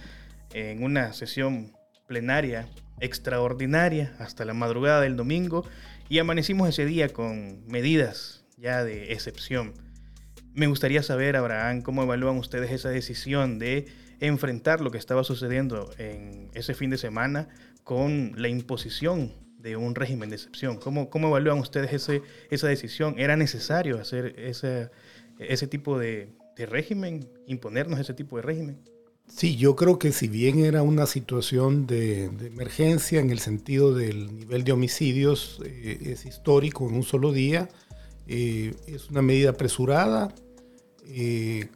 [0.54, 2.66] en una sesión plenaria
[3.00, 5.66] extraordinaria hasta la madrugada del domingo
[6.11, 9.75] y amanecimos ese día con medidas ya de excepción.
[10.53, 13.87] Me gustaría saber, Abraham, cómo evalúan ustedes esa decisión de
[14.18, 17.49] enfrentar lo que estaba sucediendo en ese fin de semana
[17.85, 20.79] con la imposición de un régimen de excepción.
[20.79, 23.14] ¿Cómo, cómo evalúan ustedes ese, esa decisión?
[23.16, 24.90] ¿Era necesario hacer ese,
[25.38, 28.81] ese tipo de, de régimen, imponernos ese tipo de régimen?
[29.37, 34.37] Sí, yo creo que si bien era una situación de, emergencia en el sentido del
[34.37, 37.69] nivel de homicidios, eh, es histórico en un solo día,
[38.27, 40.35] eh, es una medida apresurada.
[41.07, 41.69] Eh,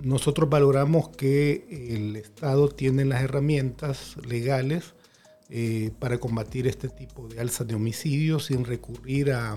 [0.00, 4.94] nosotros valoramos que el Estado tiene las herramientas legales
[5.98, 9.56] para combatir este tipo de alzas de homicidios sin recurrir a,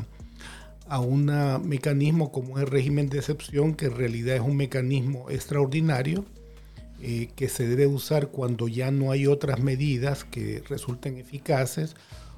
[0.87, 1.25] a un
[1.67, 6.25] mecanismo como el régimen de excepción, que en realidad es un mecanismo extraordinario
[7.03, 11.95] eh, que se debe usar cuando ya no hay otras medidas que resulten eficaces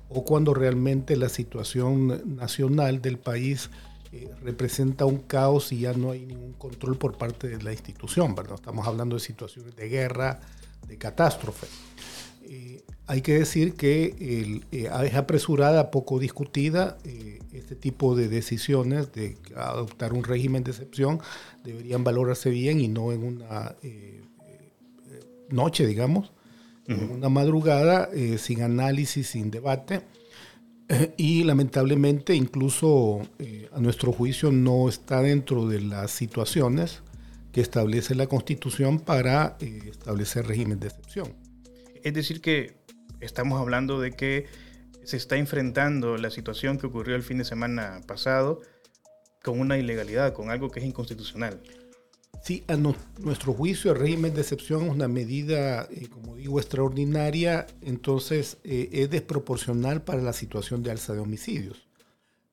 [0.07, 3.69] o cuando realmente la situación nacional del país
[4.13, 8.35] eh, representa un caos y ya no hay ningún control por parte de la institución,
[8.35, 8.55] ¿verdad?
[8.55, 10.39] Estamos hablando de situaciones de guerra,
[10.87, 11.67] de catástrofe.
[12.43, 16.97] Eh, hay que decir que es apresurada, poco discutida.
[17.51, 21.19] este tipo de decisiones de adoptar un régimen de excepción
[21.65, 23.75] deberían valorarse bien y no en una
[25.53, 26.33] noche, digamos,
[26.87, 30.01] una madrugada, eh, sin análisis, sin debate.
[31.17, 37.01] y lamentablemente, incluso eh, a nuestro juicio, no está dentro de las situaciones
[37.51, 41.33] que establece la Constitución para eh, establecer régimen de excepción.
[42.03, 42.75] Es decir, que
[43.21, 44.47] estamos hablando de que
[45.03, 48.61] se está enfrentando la situación que ocurrió el fin de semana pasado
[49.43, 51.61] con una ilegalidad, con algo que es inconstitucional.
[52.43, 57.67] Sí, a nuestro juicio el régimen de excepción es una medida, eh, como digo, extraordinaria,
[57.81, 61.87] entonces eh, es desproporcional para la situación de alza de homicidios.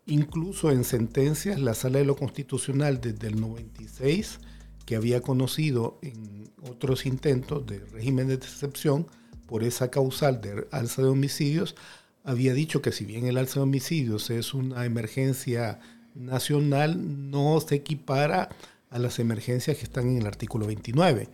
[0.06, 4.38] Incluso en sentencias, la Sala de lo Constitucional desde el 96,
[4.86, 9.08] que había conocido en otros intentos de régimen de excepción
[9.48, 11.74] por esa causal de alza de homicidios,
[12.22, 15.80] había dicho que si bien el alza de homicidios es una emergencia
[16.14, 18.50] nacional, no se equipara
[18.90, 21.28] a las emergencias que están en el artículo 29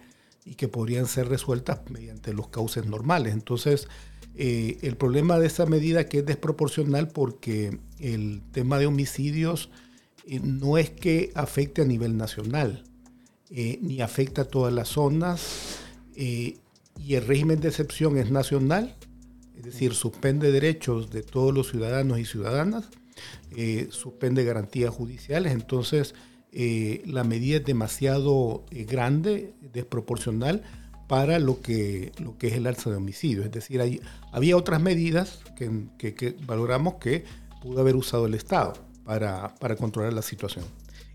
[0.44, 3.32] y que podrían ser resueltas mediante los cauces normales.
[3.32, 3.88] Entonces,
[4.36, 9.70] eh, el problema de esa medida que es desproporcional porque el tema de homicidios
[10.26, 12.84] eh, no es que afecte a nivel nacional,
[13.50, 15.80] eh, ni afecta a todas las zonas,
[16.14, 18.96] y el régimen de excepción es nacional,
[19.54, 22.88] es decir, suspende derechos de todos los ciudadanos y ciudadanas,
[23.90, 26.14] suspende garantías judiciales, entonces
[26.58, 30.62] eh, la medida es demasiado eh, grande, desproporcional
[31.06, 33.44] para lo que, lo que es el alza de homicidios.
[33.44, 34.00] Es decir,
[34.32, 37.26] había otras medidas que, valoramos que
[37.60, 38.72] pudo haber usado el Estado
[39.04, 40.64] para, para controlar la situación.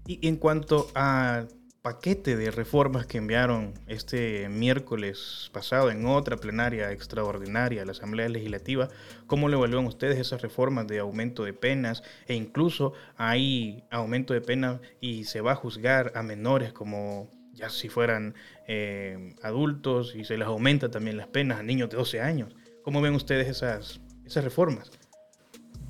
[0.06, 1.46] Y en cuanto a
[1.82, 8.30] paquete de reformas que enviaron este miércoles pasado en otra plenaria extraordinaria a la Asamblea
[8.30, 8.90] Legislativa.
[9.26, 12.04] ¿Cómo le evalúan ustedes esas reformas de aumento de penas?
[12.28, 17.70] E incluso hay aumento de penas y se va a juzgar a menores como ya
[17.70, 18.36] si fueran
[18.68, 22.56] eh, adultos y se les aumenta también las penas a niños de 12 años.
[22.84, 24.92] ¿Cómo ven ustedes esas, esas reformas?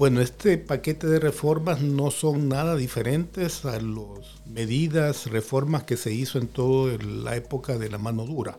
[0.02, 6.12] Bueno, este paquete de reformas no son nada diferentes a las medidas, reformas que se
[6.12, 8.58] hizo en toda la época de la mano dura,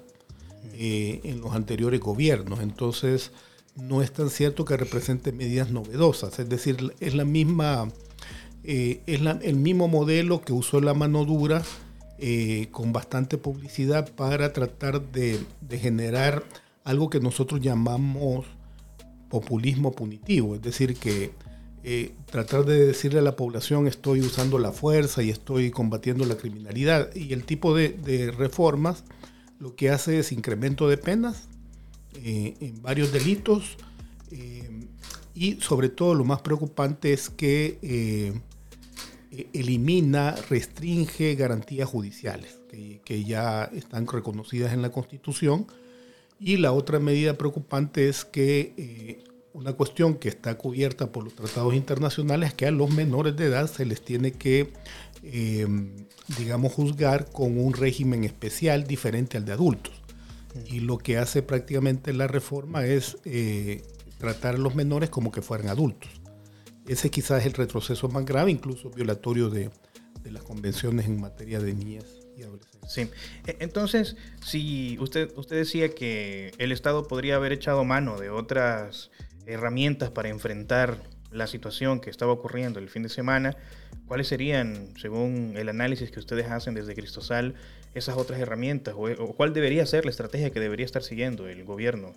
[0.75, 2.61] eh, en los anteriores gobiernos.
[2.61, 3.33] Entonces,
[3.75, 7.89] no es tan cierto que represente medidas novedosas, es decir, es la misma,
[8.63, 11.65] eh, es el mismo modelo que usó la mano dura
[12.21, 16.45] eh, con bastante publicidad para tratar de, de generar
[16.85, 18.47] algo que nosotros llamamos
[19.33, 21.31] populismo punitivo, es decir, que
[21.85, 26.37] eh, tratar de decirle a la población estoy usando la fuerza y estoy combatiendo la
[26.37, 27.09] criminalidad.
[27.17, 29.05] Y el tipo de, reformas
[29.59, 31.49] lo que hace es incremento de penas
[32.23, 33.79] eh, en varios delitos
[34.31, 34.87] eh,
[35.35, 38.39] y sobre todo lo más preocupante es que
[39.55, 45.67] elimina, restringe garantías judiciales que, que ya están reconocidas en la Constitución
[46.45, 51.37] Y la otra medida preocupante es que eh, una cuestión que está cubierta por los
[51.37, 54.73] tratados internacionales es que a los menores de edad se les tiene que,
[55.23, 55.69] eh,
[56.37, 59.95] digamos, juzgar con un régimen especial diferente al de adultos.
[60.67, 63.85] Y lo que hace prácticamente la reforma es eh,
[64.19, 66.11] tratar a los menores como que fueran adultos.
[66.89, 69.71] Ese quizás es el retroceso más grave, incluso violatorio de
[70.25, 72.72] las convenciones en materia de niñas y adolescentes.
[72.87, 73.09] Sí.
[73.47, 79.11] E, entonces, si usted, usted decía que el Estado podría haber echado mano de otras
[79.47, 80.99] herramientas para enfrentar
[81.31, 83.57] la situación que estaba ocurriendo el fin de semana,
[84.07, 87.55] ¿cuáles serían, según el análisis que ustedes hacen desde Cristosal,
[87.95, 88.95] esas otras herramientas?
[88.97, 92.13] ¿O, cuál debería ser la estrategia que debería estar siguiendo el gobierno?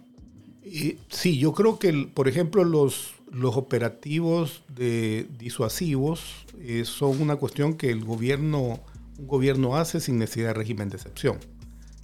[1.10, 7.76] sí, yo creo que, por ejemplo, los, los operativos de disuasivos eh, son una cuestión
[7.76, 8.80] que el gobierno,
[9.18, 11.38] un gobierno hace sin necesidad de régimen de excepción.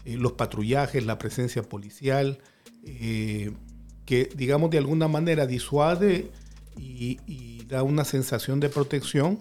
[0.05, 2.39] Eh, los patrullajes, la presencia policial,
[2.84, 3.51] eh,
[4.05, 6.32] que digamos de alguna manera disuade
[6.78, 7.18] y,
[7.68, 9.39] da una sensación de protección,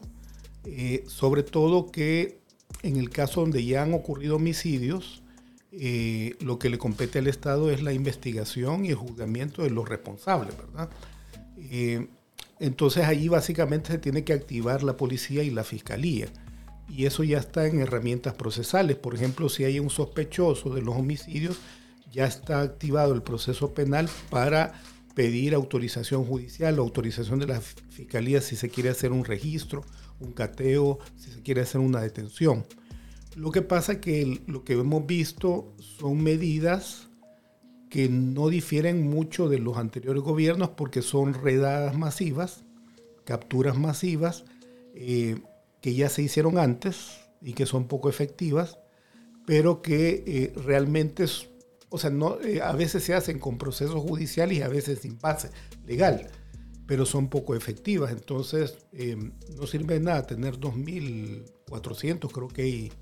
[1.08, 2.40] sobre todo que
[2.84, 5.22] en el caso donde ya han ocurrido homicidios,
[5.72, 9.88] eh, lo que le compete al Estado es la investigación y el juzgamiento de los
[9.88, 10.90] responsables, ¿verdad?
[11.58, 12.08] Eh,
[12.58, 16.26] entonces allí básicamente se tiene que activar la policía y la fiscalía.
[16.90, 18.96] Y eso ya está en herramientas procesales.
[18.96, 21.58] Por ejemplo, si hay un sospechoso de los homicidios,
[22.12, 24.80] ya está activado el proceso penal para
[25.14, 29.84] pedir autorización judicial o autorización de la fiscalía si se quiere hacer un registro,
[30.18, 32.64] un cateo, si se quiere hacer una detención.
[33.36, 37.08] Lo que pasa es que lo que hemos visto son medidas
[37.88, 42.64] que no difieren mucho de los anteriores gobiernos porque son redadas masivas,
[43.24, 44.44] capturas masivas,
[44.94, 45.40] eh,
[45.80, 48.78] que ya se hicieron antes y que son poco efectivas,
[49.46, 51.24] pero que eh, realmente,
[51.88, 55.18] o sea, no, eh, a veces se hacen con procesos judiciales y a veces sin
[55.18, 55.50] base
[55.86, 56.28] legal,
[56.86, 58.12] pero son poco efectivas.
[58.12, 58.78] Entonces,
[59.56, 62.92] no sirve de nada tener 2.400, creo que hay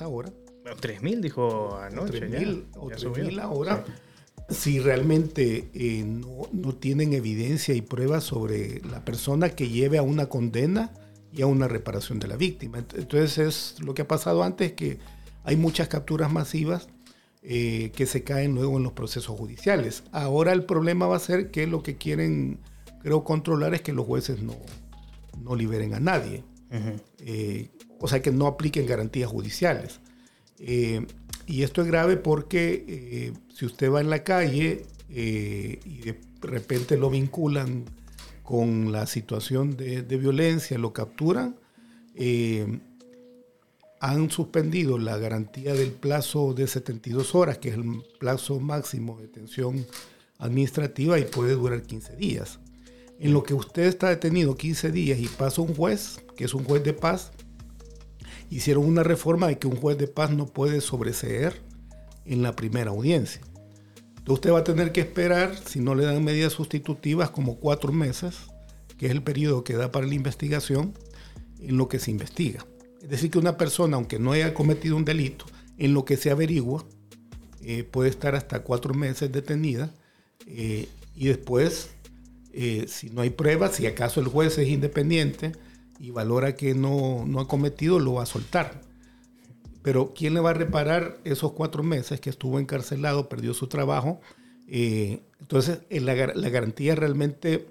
[0.00, 0.32] ahora.
[0.64, 2.20] 3.000 dijo anoche.
[2.20, 3.84] 3.000 o 3.000 ahora.
[4.48, 10.02] Si realmente eh, no, no, tienen evidencia y pruebas sobre la persona que lleve a
[10.02, 10.92] una condena
[11.32, 12.78] y a una reparación de la víctima.
[12.78, 14.98] Entonces es lo que ha pasado antes, que
[15.44, 16.88] hay muchas capturas masivas
[17.42, 20.04] eh, que se caen luego en los procesos judiciales.
[20.12, 22.60] Ahora el problema va a ser que lo que quieren,
[23.00, 24.56] creo, controlar es que los jueces no,
[25.42, 26.44] no liberen a nadie
[28.02, 30.00] o sea, que no apliquen garantías judiciales.
[30.58, 31.06] Eh,
[31.46, 36.20] y esto es grave porque eh, si usted va en la calle eh, y de
[36.40, 37.84] repente lo vinculan
[38.42, 41.56] con la situación de, violencia, lo capturan,
[44.00, 49.28] han suspendido la garantía del plazo de 72 horas, que es el plazo máximo de
[49.28, 49.86] detención
[50.38, 52.58] administrativa y puede durar 15 días.
[53.20, 56.64] En lo que usted está detenido 15 días y pasa un juez, que es un
[56.64, 57.30] juez de paz,
[58.50, 61.62] hicieron una reforma de que un juez de paz no puede sobreseer
[62.24, 63.40] en la primera audiencia.
[64.22, 67.92] Entonces usted va a tener que esperar, si no le dan medidas sustitutivas, como cuatro
[67.92, 68.36] meses,
[68.96, 70.94] que es el periodo que da para la investigación,
[71.58, 72.64] en lo que se investiga.
[73.02, 75.46] Es decir, que una persona, aunque no haya cometido un delito,
[75.76, 76.86] en lo que se averigua,
[77.62, 79.92] eh, puede estar hasta cuatro meses detenida
[80.46, 81.90] eh, y después,
[82.52, 85.50] eh, si no hay pruebas, si acaso el juez es independiente,
[85.98, 88.82] y valora que no, ha cometido, lo va a soltar.
[89.82, 94.20] Pero ¿quién le va a reparar esos cuatro meses que estuvo encarcelado, perdió su trabajo?
[94.68, 97.66] Eh, entonces, la, la, garantía realmente,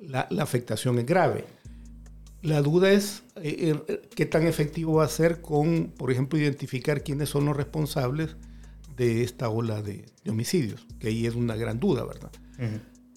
[0.00, 1.44] la, afectación es grave.
[2.42, 7.02] La duda es eh, eh, qué tan efectivo va a ser con, por ejemplo, identificar
[7.02, 8.36] quiénes son los responsables
[8.96, 12.30] de esta ola de, homicidios, que ahí es una gran duda, ¿verdad?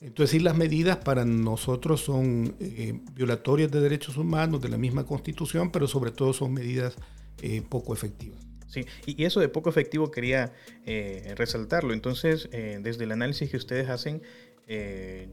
[0.01, 5.05] Entonces, sí, las medidas para nosotros son eh, violatorias de derechos humanos, de la misma
[5.05, 6.95] constitución, pero sobre todo son medidas
[7.41, 8.39] eh, poco efectivas.
[8.67, 10.53] Sí, y eso de poco efectivo quería
[10.85, 11.93] eh, resaltarlo.
[11.93, 14.21] Entonces, desde el análisis que ustedes hacen,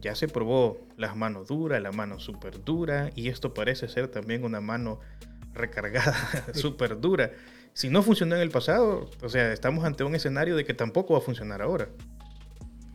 [0.01, 4.45] ya se probó las manos duras, la mano súper dura, y esto parece ser también
[4.45, 5.01] una mano
[5.53, 6.15] recargada
[6.53, 7.33] súper dura.
[7.73, 11.13] Si no funcionó en el pasado, o sea, estamos ante un escenario de que tampoco
[11.13, 11.89] va a funcionar ahora.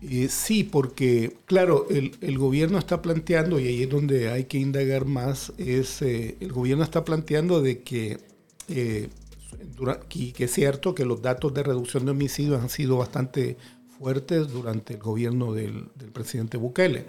[0.03, 5.05] Eh, sí, porque, claro, el, gobierno está planteando, y ahí es donde hay que indagar
[5.05, 8.19] más, es eh, el gobierno está planteando de que,
[8.71, 9.09] eh,
[10.09, 13.57] que es cierto que los datos de reducción de homicidios han sido bastante
[13.99, 17.07] fuertes durante el gobierno del, del presidente Bukele.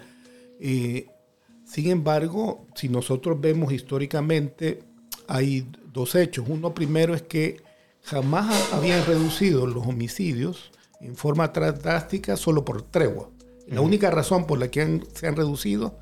[0.58, 4.82] sin embargo, si nosotros vemos históricamente,
[5.28, 6.44] hay dos hechos.
[6.48, 7.62] Uno primero es que
[8.02, 13.30] jamás habían reducido los homicidios en forma drástica solo por tregua.
[13.66, 15.98] La única razón por la que se han reducido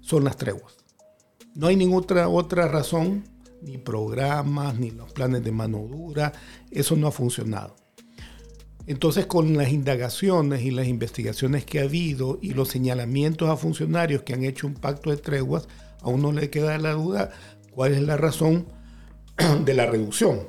[0.00, 0.76] son las treguas.
[1.54, 3.24] No hay ninguna otra, otra razón,
[3.62, 6.32] ni programas, ni los planes de mano dura,
[6.70, 7.76] eso no ha funcionado.
[8.86, 14.22] Entonces, con las indagaciones y las investigaciones que ha habido y los señalamientos a funcionarios
[14.22, 15.68] que han hecho un pacto de treguas,
[16.00, 17.30] a uno le queda la duda
[17.72, 18.66] cuál es la razón
[19.64, 20.48] de la reducción.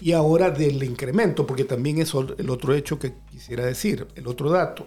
[0.00, 4.50] Y ahora del incremento, porque también es el otro hecho que quisiera decir, el otro
[4.50, 4.86] dato.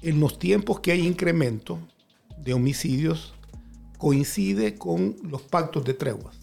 [0.00, 1.78] En los tiempos que hay incremento
[2.38, 3.31] de homicidios,
[4.02, 6.36] coincide con los pactos de treguas.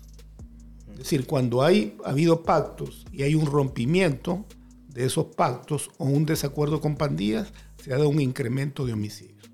[0.94, 4.46] Es decir, cuando hay, ha habido pactos y hay un rompimiento
[4.88, 7.52] de esos pactos o un desacuerdo con pandillas,
[7.84, 9.52] se ha dado un incremento de homicidios.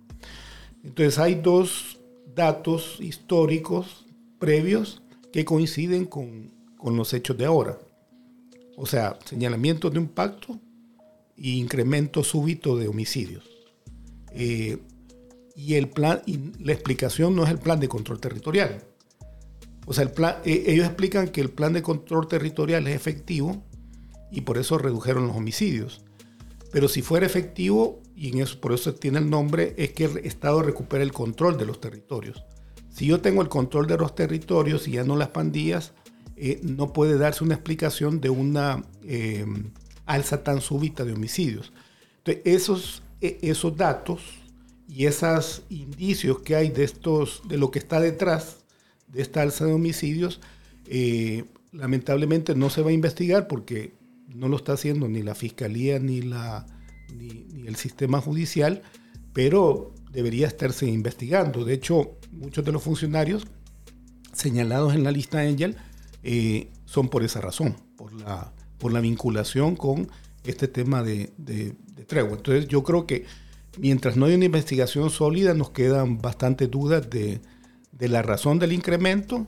[0.83, 1.99] Entonces hay dos
[2.35, 4.05] datos históricos
[4.37, 5.01] previos
[5.33, 6.53] que coinciden con,
[6.83, 7.79] los hechos de ahora.
[8.77, 10.59] O sea, señalamiento de un pacto
[11.37, 13.49] e incremento súbito de homicidios.
[14.29, 14.77] Eh,
[15.55, 18.83] y el plan, y la explicación no es el plan de control territorial.
[19.85, 23.63] O sea, el plan, eh, ellos explican que el plan de control territorial es efectivo
[24.31, 26.03] y por eso redujeron los homicidios.
[26.71, 30.17] Pero si fuera efectivo, y en eso, por eso tiene el nombre, es que el
[30.17, 32.43] Estado recupera el control de los territorios.
[32.89, 35.93] Si yo tengo el control de los territorios y ya no las pandillas,
[36.35, 39.45] eh, no puede darse una explicación de una eh,
[40.05, 41.71] alza tan súbita de homicidios.
[42.17, 44.21] Entonces, esos, e, esos datos
[44.87, 48.57] y esos indicios que hay de, estos, de lo que está detrás
[49.07, 50.41] de esta alza de homicidios,
[50.87, 53.93] eh, lamentablemente no se va a investigar porque
[54.27, 56.65] no lo está haciendo ni la fiscalía ni, la,
[57.15, 58.83] ni, el sistema judicial,
[59.33, 61.65] pero debería estarse investigando.
[61.65, 63.47] De hecho, muchos de los funcionarios
[64.33, 65.75] señalados en la lista Angel
[66.23, 70.09] eh, son por esa razón, por la, por la vinculación con
[70.43, 72.37] este tema de, de, de tregua.
[72.37, 73.25] Entonces yo creo que
[73.77, 77.41] mientras no hay una investigación sólida, nos quedan bastantes dudas de,
[77.99, 79.45] la razón del incremento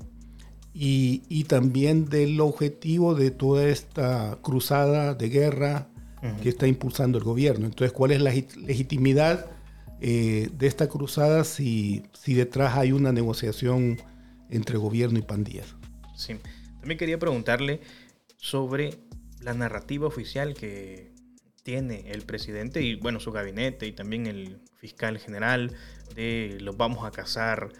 [0.73, 5.89] y, también del objetivo de toda esta cruzada de guerra
[6.41, 7.65] que está impulsando el gobierno.
[7.65, 9.49] Entonces, ¿cuál es la legitimidad
[10.01, 13.97] eh, de esta cruzada si, si detrás hay una negociación
[14.49, 15.75] entre gobierno y pandillas?
[16.15, 16.35] Sí,
[16.79, 17.81] también quería preguntarle
[18.37, 18.95] sobre
[19.41, 21.06] la narrativa oficial que
[21.67, 25.75] tiene el presidente y bueno, su gabinete y también el fiscal general
[26.15, 27.73] de los vamos a cazar,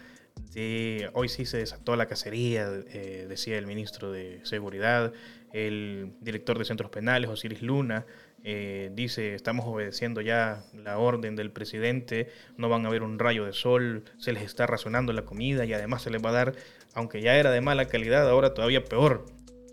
[0.52, 5.14] de hoy sí se desató la cacería, eh, decía el ministro de Seguridad,
[5.54, 8.04] el director de centros penales, Osiris Luna,
[8.44, 12.28] eh, dice, estamos obedeciendo ya la orden del presidente,
[12.58, 15.72] no van a ver un rayo de sol, se les está razonando la comida y
[15.72, 16.52] además se les va a dar,
[16.92, 19.24] aunque ya era de mala calidad, ahora todavía peor.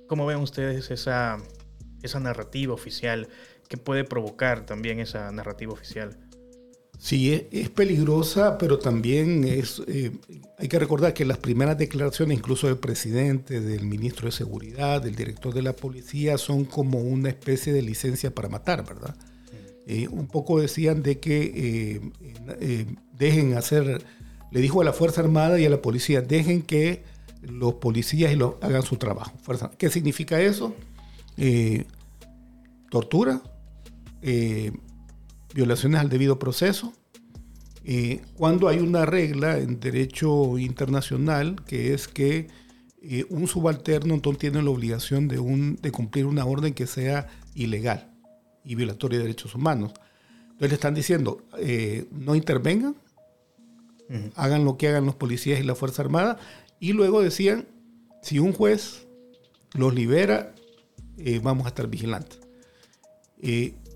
[0.07, 1.37] ¿Cómo ven ustedes esa,
[2.01, 3.27] esa narrativa oficial
[3.67, 6.17] que puede provocar también esa narrativa oficial.
[6.97, 10.11] Sí, es, peligrosa, pero también es, eh,
[10.57, 15.15] hay que recordar que las primeras declaraciones, incluso del presidente, del ministro de Seguridad, del
[15.15, 19.15] director de la policía, son como una especie de licencia para matar, ¿verdad?
[19.87, 22.01] Eh, un poco decían de que
[22.59, 24.03] eh, dejen hacer,
[24.51, 27.03] le dijo a la Fuerza Armada y a la policía, dejen que
[27.41, 29.33] los policías y hagan su trabajo.
[29.77, 30.73] ¿Qué significa eso?
[32.89, 33.41] tortura,
[34.27, 34.71] eh,
[35.53, 36.93] violaciones al debido proceso,
[37.83, 42.47] eh, cuando hay una regla en derecho internacional que es que
[43.03, 47.27] eh, un subalterno no tiene la obligación de, un, de cumplir una orden que sea
[47.53, 48.11] ilegal
[48.63, 49.93] y violatoria de derechos humanos.
[50.45, 51.45] Entonces le están diciendo,
[52.09, 52.95] no intervengan,
[54.35, 56.39] hagan lo que hagan los policías y la Fuerza Armada,
[56.79, 57.67] y luego decían,
[58.23, 59.05] si un juez
[59.73, 60.55] los libera,
[61.43, 62.39] vamos a estar vigilantes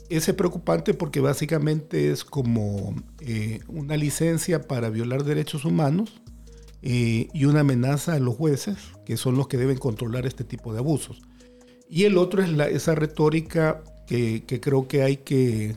[0.09, 6.21] es preocupante porque básicamente es como eh, una licencia para violar derechos humanos
[6.81, 10.73] eh, y una amenaza a los jueces, que son los que deben controlar este tipo
[10.73, 11.21] de abusos.
[11.89, 15.75] Y el otro es esa retórica que, creo que hay que,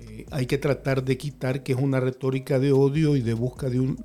[0.00, 3.68] eh, hay que tratar de quitar, que es una retórica de odio y de busca
[3.68, 4.04] de un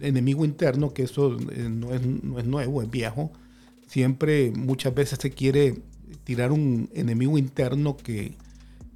[0.00, 3.32] enemigo interno, que eso no es, no es nuevo, es viejo.
[3.86, 5.82] Siempre, muchas veces se quiere
[6.24, 8.36] tirar un enemigo interno que,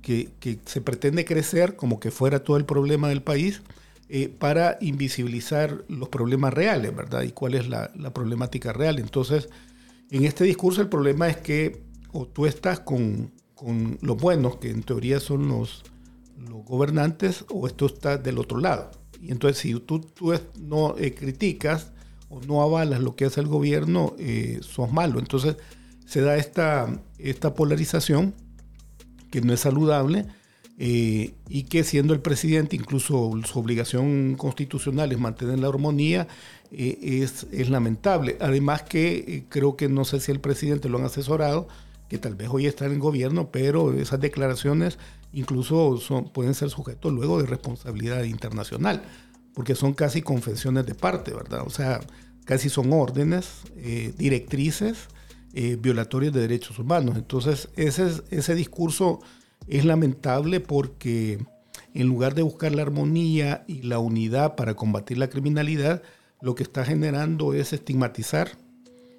[0.04, 3.62] que, se pretende crecer como que fuera todo el problema del país
[4.10, 7.22] eh, para invisibilizar los problemas reales, ¿verdad?
[7.22, 8.98] Y cuál es la, problemática real.
[8.98, 9.48] Entonces,
[10.10, 11.82] en este discurso el problema es que
[12.12, 15.82] o tú estás con, con los buenos, que en teoría son los,
[16.38, 18.90] los gobernantes, o esto está del otro lado.
[19.20, 21.92] Y entonces si tú, tú no eh, criticas
[22.28, 25.18] o no avalas lo que hace el gobierno, eh, sos malo.
[25.18, 25.56] Entonces
[26.04, 28.34] se da esta, esta polarización
[29.34, 30.26] que no es saludable
[30.78, 36.28] eh, y que siendo el presidente, incluso su obligación constitucional es mantener la armonía,
[36.70, 38.36] eh, es, es, lamentable.
[38.40, 41.66] Además que eh, creo que no sé si el presidente lo han asesorado,
[42.08, 44.98] que tal vez hoy está en el gobierno, pero esas declaraciones
[45.32, 49.02] incluso son, pueden ser sujetos luego de responsabilidad internacional,
[49.52, 51.62] porque son casi confesiones de parte, ¿verdad?
[51.66, 51.98] O sea,
[52.44, 53.62] casi son órdenes,
[54.16, 55.08] directrices
[55.78, 57.16] violatorias de derechos humanos.
[57.16, 59.20] Entonces, ese, ese discurso
[59.68, 61.38] es lamentable porque
[61.94, 66.02] en lugar de buscar la armonía y la unidad para combatir la criminalidad,
[66.40, 68.58] lo que está generando es estigmatizar.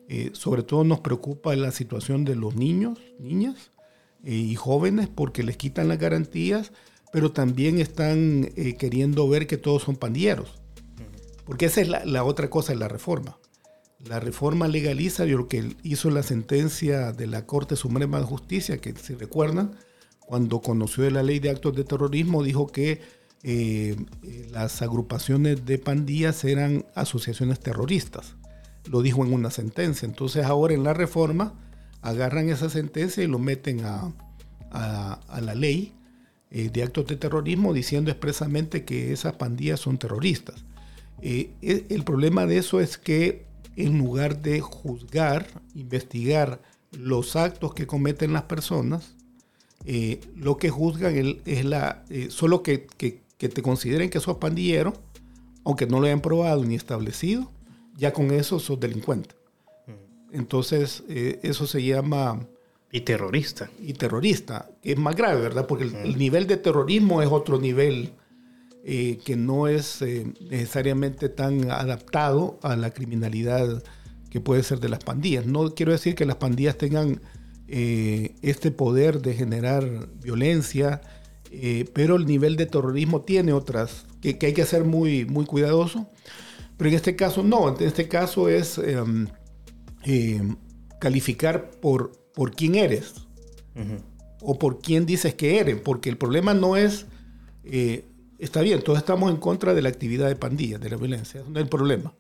[0.08, 3.72] Eh, sobre todo nos preocupa la situación de los niños, niñas
[4.24, 6.72] eh, y jóvenes porque les quitan las garantías,
[7.12, 10.62] pero también están eh, queriendo ver que todos son pandilleros.
[11.46, 13.38] Porque esa es la, la, otra cosa de la reforma.
[14.08, 18.94] La reforma legaliza lo que hizo la sentencia de la Corte Suprema de Justicia, que
[18.94, 19.72] si recuerdan,
[20.20, 23.02] cuando conoció la ley de actos de terrorismo, dijo que
[23.42, 23.96] eh,
[24.52, 28.36] las agrupaciones de pandillas eran asociaciones terroristas.
[28.92, 30.06] Lo dijo en una sentencia.
[30.08, 31.54] Entonces ahora en la reforma
[32.02, 34.14] agarran esa sentencia y lo meten a,
[34.72, 35.94] la ley
[36.52, 40.64] eh, de actos de terrorismo diciendo expresamente que esas pandillas son terroristas.
[41.22, 43.46] Eh, e, el problema de eso es que
[43.76, 46.62] en lugar de juzgar, investigar
[46.92, 49.16] los actos que cometen las personas,
[49.86, 52.88] eh, lo que juzgan es la, eh, solo que,
[53.38, 54.94] te consideren que sos pandillero,
[55.64, 57.52] aunque no lo hayan probado ni establecido,
[57.96, 59.36] ya con eso sos delincuente.
[59.86, 60.36] Mm.
[60.36, 62.48] Entonces, eh, eso se llama...
[62.92, 63.70] Y terrorista.
[63.80, 65.68] Y terrorista, que es más grave, ¿verdad?
[65.68, 66.18] Porque el, mm.
[66.18, 68.14] nivel de terrorismo es otro nivel
[68.86, 70.04] que no es
[70.50, 73.84] necesariamente tan adaptado a la criminalidad
[74.30, 75.46] que puede ser de las pandillas.
[75.46, 77.22] No quiero decir que las pandillas tengan
[77.68, 81.02] eh, este poder de generar violencia,
[81.50, 86.10] eh, pero el nivel de terrorismo tiene otras que, hay que ser muy, muy cuidadoso.
[86.78, 89.28] Pero en este caso no, en este caso es em,
[91.00, 93.14] calificar por, por quién eres
[94.42, 97.06] o por quién dices que eres, porque el problema no es,
[97.64, 98.06] eh,
[98.40, 101.60] está bien, todos estamos en contra de la actividad de pandillas, de la violencia, no
[101.60, 102.14] es el problema.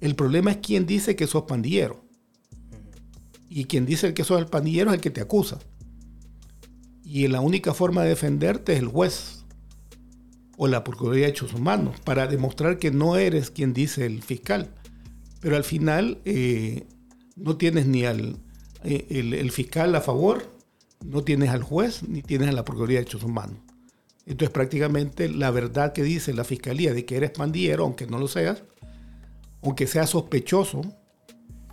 [0.00, 2.02] El problema es quién dice que sos pandillero.
[3.48, 5.58] Y quien dice que sos el pandillero es el que te acusa.
[7.04, 9.44] Y la única forma de defenderte es el juez
[10.56, 14.74] o la Procuraduría de Hechos Humanos para demostrar que no eres quien dice el fiscal.
[15.40, 16.86] Pero al final eh,
[17.36, 18.36] no tienes ni al
[18.84, 20.54] eh, el, fiscal a favor,
[21.04, 23.58] no tienes al juez, ni tienes a la Procuraduría de Hechos Humanos.
[24.30, 28.28] Entonces prácticamente la verdad que dice la fiscalía de que eres pandillero, aunque no lo
[28.28, 28.62] seas,
[29.60, 30.82] aunque seas sospechoso,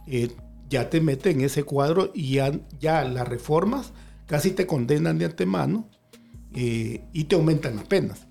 [0.07, 0.31] eh,
[0.67, 2.39] ya te mete en ese cuadro y
[2.79, 3.93] ya, las reformas
[4.25, 5.87] casi te condenan de antemano
[6.55, 8.27] eh, y te aumentan las penas.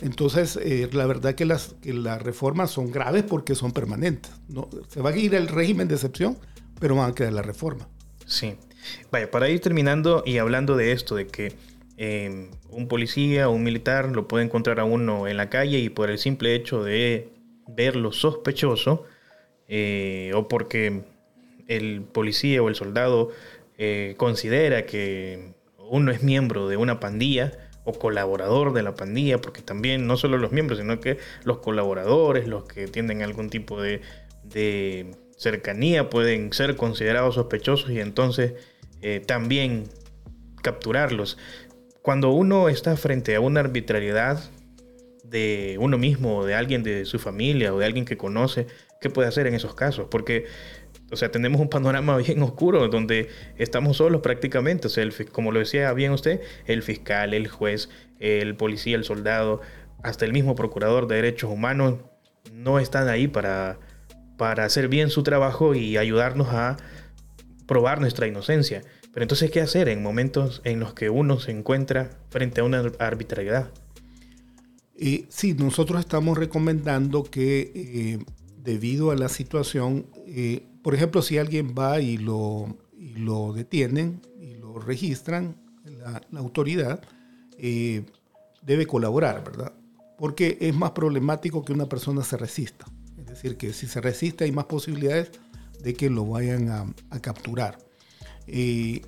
[0.00, 4.32] Entonces, eh, la verdad que las, que las reformas son graves porque son permanentes.
[4.48, 4.68] ¿no?
[4.88, 6.36] Se va a ir el régimen de excepción,
[6.80, 7.88] pero van a quedar la reforma.
[8.26, 8.56] Sí.
[9.12, 11.56] Vaya, para ir terminando y hablando de esto, de que
[11.96, 15.88] eh, un policía o un militar lo puede encontrar a uno en la calle y
[15.88, 17.28] por el simple hecho de
[17.68, 19.04] verlo sospechoso,
[20.34, 21.02] o porque
[21.68, 23.30] el policía o el soldado
[23.76, 27.52] eh, considera que uno es miembro de una pandilla
[27.84, 32.48] o colaborador de la pandilla, porque también no solo los miembros, sino que los colaboradores,
[32.48, 34.00] los que tienen algún tipo de,
[35.36, 38.54] cercanía, pueden ser considerados sospechosos y entonces
[39.02, 39.84] eh, también
[40.62, 41.36] capturarlos.
[42.04, 44.38] Cuando uno está frente a una arbitrariedad
[45.24, 48.66] de uno mismo, o de alguien de su familia o de alguien que conoce,
[49.00, 50.08] ¿qué puede hacer en esos casos?
[50.10, 50.44] Porque
[51.10, 54.88] o sea, tenemos un panorama bien oscuro donde estamos solos prácticamente.
[54.88, 57.88] O sea, como lo decía bien usted, el fiscal, el juez,
[58.20, 59.62] el policía, el soldado,
[60.02, 62.00] hasta el mismo procurador de derechos humanos
[62.52, 63.78] no están ahí para,
[64.36, 66.76] para hacer bien su trabajo y ayudarnos a
[67.66, 68.82] probar nuestra inocencia.
[69.14, 72.82] Pero entonces, ¿qué hacer en momentos en los que uno se encuentra frente a una
[72.98, 73.70] arbitrariedad?
[74.96, 78.24] Eh, sí, nosotros estamos recomendando que eh,
[78.64, 82.76] debido a la situación, eh, por ejemplo, si alguien va y lo,
[83.54, 87.00] detienen y lo registran, la, autoridad
[87.58, 88.04] eh,
[88.62, 89.72] debe colaborar, ¿verdad?
[90.18, 92.86] Porque es más problemático que una persona se resista.
[93.18, 95.30] Es decir, que si se resiste hay más posibilidades
[95.82, 97.78] de que lo vayan a, capturar.
[98.46, 99.02] Eh,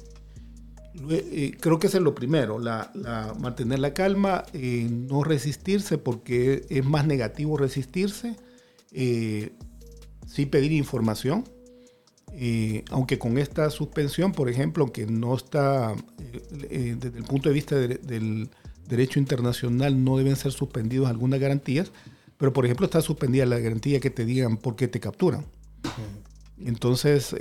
[1.10, 2.90] eh, creo que eso es lo primero, la,
[3.38, 8.36] mantener la calma, no resistirse porque es más negativo resistirse,
[8.90, 11.44] sí pedir información,
[12.38, 17.48] eh, aunque con esta suspensión, por ejemplo, aunque no está, eh, eh, desde el punto
[17.48, 18.50] de vista del
[18.86, 21.92] derecho internacional, no deben ser suspendidos algunas garantías,
[22.36, 25.46] pero por ejemplo está suspendida la garantía que te digan por qué te capturan.
[26.58, 27.34] Entonces...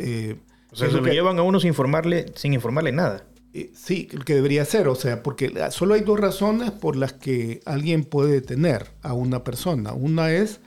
[0.76, 3.26] o sea, se lo llevan a uno sin informarle, sin informarle nada.
[3.74, 7.62] sí, lo que debería ser, o sea, porque solo hay dos razones por las que
[7.66, 9.94] alguien puede detener a una persona.
[9.94, 10.60] Una es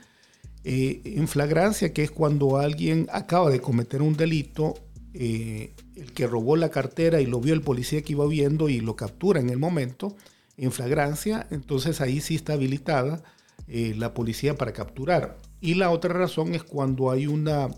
[0.64, 4.74] eh, en flagrancia, que es cuando alguien acaba de cometer un delito,
[5.12, 8.80] eh, el que robó la cartera y lo vio el policía que iba viendo y
[8.80, 10.16] lo captura en el momento,
[10.56, 13.22] en flagrancia, entonces ahí sí está habilitada
[13.66, 15.36] eh, la policía para capturar.
[15.60, 17.68] Y la otra razón es cuando hay una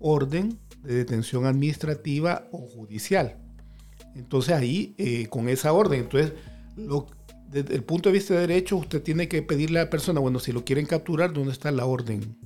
[0.00, 3.36] orden de detención administrativa o judicial.
[4.14, 6.32] Entonces ahí, con esa orden, entonces
[7.50, 10.38] desde el punto de vista de derecho, usted tiene que pedirle a la persona, bueno,
[10.38, 12.36] si lo quieren capturar, ¿dónde está la orden?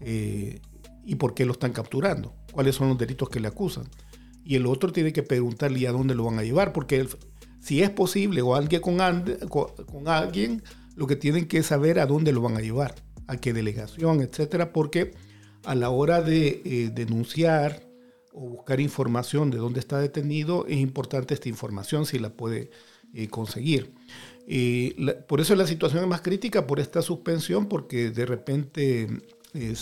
[0.00, 0.60] Eh,
[1.04, 2.34] ¿Y por qué lo están capturando?
[2.52, 3.84] ¿Cuáles son los delitos que le acusan?
[4.44, 7.06] Y el otro tiene que preguntarle a dónde lo van a llevar, porque
[7.60, 8.98] si es posible o alguien con,
[9.48, 10.62] con, alguien,
[10.96, 12.94] lo que tienen que saber a dónde lo van a llevar,
[13.26, 15.12] a qué delegación, etcétera, porque
[15.64, 17.82] a la hora de eh, denunciar
[18.32, 22.70] o buscar información de dónde está detenido, es importante esta información si la puede
[23.12, 23.92] eh, conseguir
[25.26, 29.08] por eso la situación es más crítica por esta suspensión, porque de repente,
[29.54, 29.74] eh,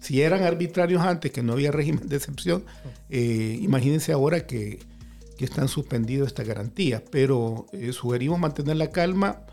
[0.00, 2.64] si eran arbitrarios antes, que no había régimen de excepción,
[3.08, 4.78] eh, imagínense ahora que,
[5.38, 7.04] están suspendidos esta garantía.
[7.12, 9.46] Pero eh, sugerimos mantener la calma,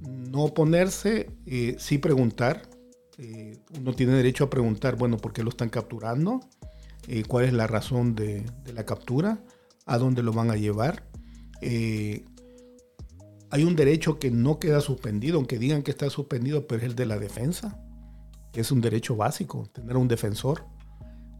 [0.00, 1.30] no oponerse,
[1.78, 2.62] sí preguntar.
[3.78, 6.40] Uno tiene derecho a preguntar, bueno, ¿por qué lo están capturando?
[7.28, 8.44] ¿Cuál es la razón de,
[8.74, 9.38] la captura?
[9.86, 11.04] ¿A dónde lo van a llevar?
[13.50, 16.94] hay un derecho que no queda suspendido, aunque digan que está suspendido, pero es el
[16.94, 17.80] de la defensa,
[18.52, 20.64] que es un derecho básico, tener un defensor.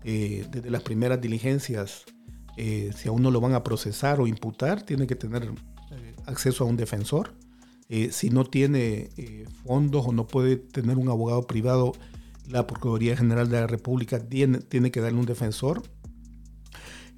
[0.05, 2.05] Eh, desde las primeras diligencias,
[2.57, 6.65] eh, si a uno lo van a procesar o imputar, tiene que tener eh, acceso
[6.65, 7.35] a un defensor.
[8.11, 9.11] Si no tiene
[9.65, 11.93] fondos o no puede tener un abogado privado,
[12.49, 15.83] la Procuraduría General de la República tiene, tiene que darle un defensor.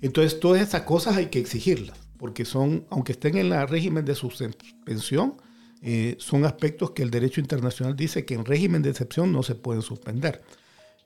[0.00, 4.14] Entonces, todas esas cosas hay que exigirlas porque son, aunque estén en el régimen de
[4.14, 5.36] suspensión,
[5.80, 9.54] eh, son aspectos que el derecho internacional dice que en régimen de excepción no se
[9.54, 10.42] pueden suspender.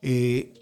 [0.01, 0.53] Eh,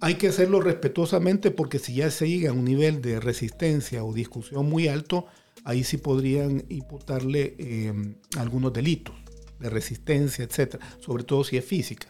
[0.00, 4.14] hay que hacerlo respetuosamente porque si ya se llega a un nivel de resistencia o
[4.14, 5.26] discusión muy alto,
[5.68, 7.92] ahí sí podrían imputarle eh,
[8.36, 9.14] algunos delitos
[9.60, 12.08] de resistencia, etcétera, sobre todo si es física.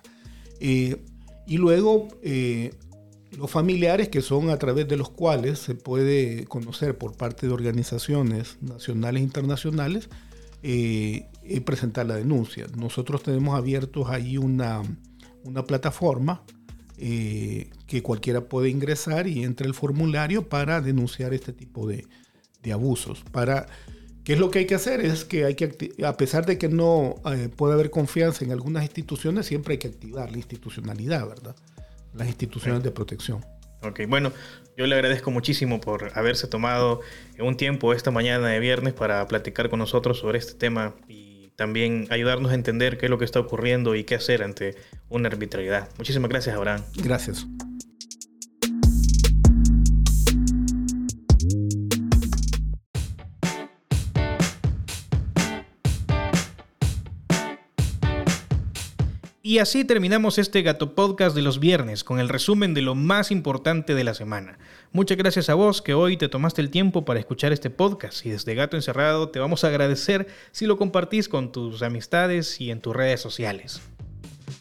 [0.61, 2.09] y luego
[3.37, 7.53] los familiares que son a través de los cuales se puede conocer por parte de
[7.53, 10.09] organizaciones nacionales e internacionales
[10.63, 12.67] eh, y presentar la denuncia.
[12.77, 14.83] Nosotros tenemos abiertos ahí una,
[15.45, 16.43] una plataforma
[16.97, 22.07] eh, que cualquiera puede ingresar y entre el formulario para denunciar este tipo de,
[22.63, 23.25] de, abusos.
[23.33, 23.67] Para,
[24.25, 25.01] ¿Qué es lo que hay que hacer?
[25.01, 28.83] Es que hay que, a pesar de que no eh, puede haber confianza en algunas
[28.83, 31.57] instituciones, siempre hay que activar la institucionalidad, ¿verdad?
[32.15, 33.45] las instituciones de protección.
[33.83, 34.33] Ok, bueno,
[34.77, 37.01] yo le agradezco muchísimo por haberse tomado
[37.39, 42.07] un tiempo esta mañana de viernes para platicar con nosotros sobre este tema y también
[42.11, 44.75] ayudarnos a entender qué es lo que está ocurriendo y qué hacer ante
[45.09, 45.89] una arbitrariedad.
[45.97, 46.83] Muchísimas gracias, Abraham.
[46.97, 47.47] Gracias.
[59.49, 63.31] Y así terminamos este Gato Podcast de los viernes con el resumen de lo más
[63.31, 64.59] importante de la semana.
[64.93, 68.29] Muchas gracias a vos que hoy te tomaste el tiempo para escuchar este podcast y
[68.29, 72.83] desde Gato Encerrado te vamos a agradecer si lo compartís con tus amistades y en
[72.83, 73.81] tus redes sociales.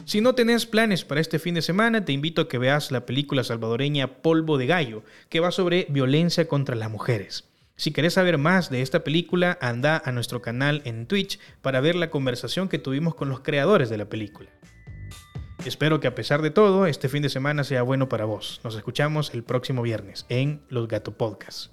[0.05, 3.05] Si no tenés planes para este fin de semana, te invito a que veas la
[3.05, 7.43] película salvadoreña Polvo de Gallo, que va sobre violencia contra las mujeres.
[7.75, 11.95] Si querés saber más de esta película, anda a nuestro canal en Twitch para ver
[11.95, 14.49] la conversación que tuvimos con los creadores de la película.
[15.67, 18.61] Espero que a pesar de todo, este fin de semana sea bueno para vos.
[18.63, 21.71] Nos escuchamos el próximo viernes en Los Gato Podcast.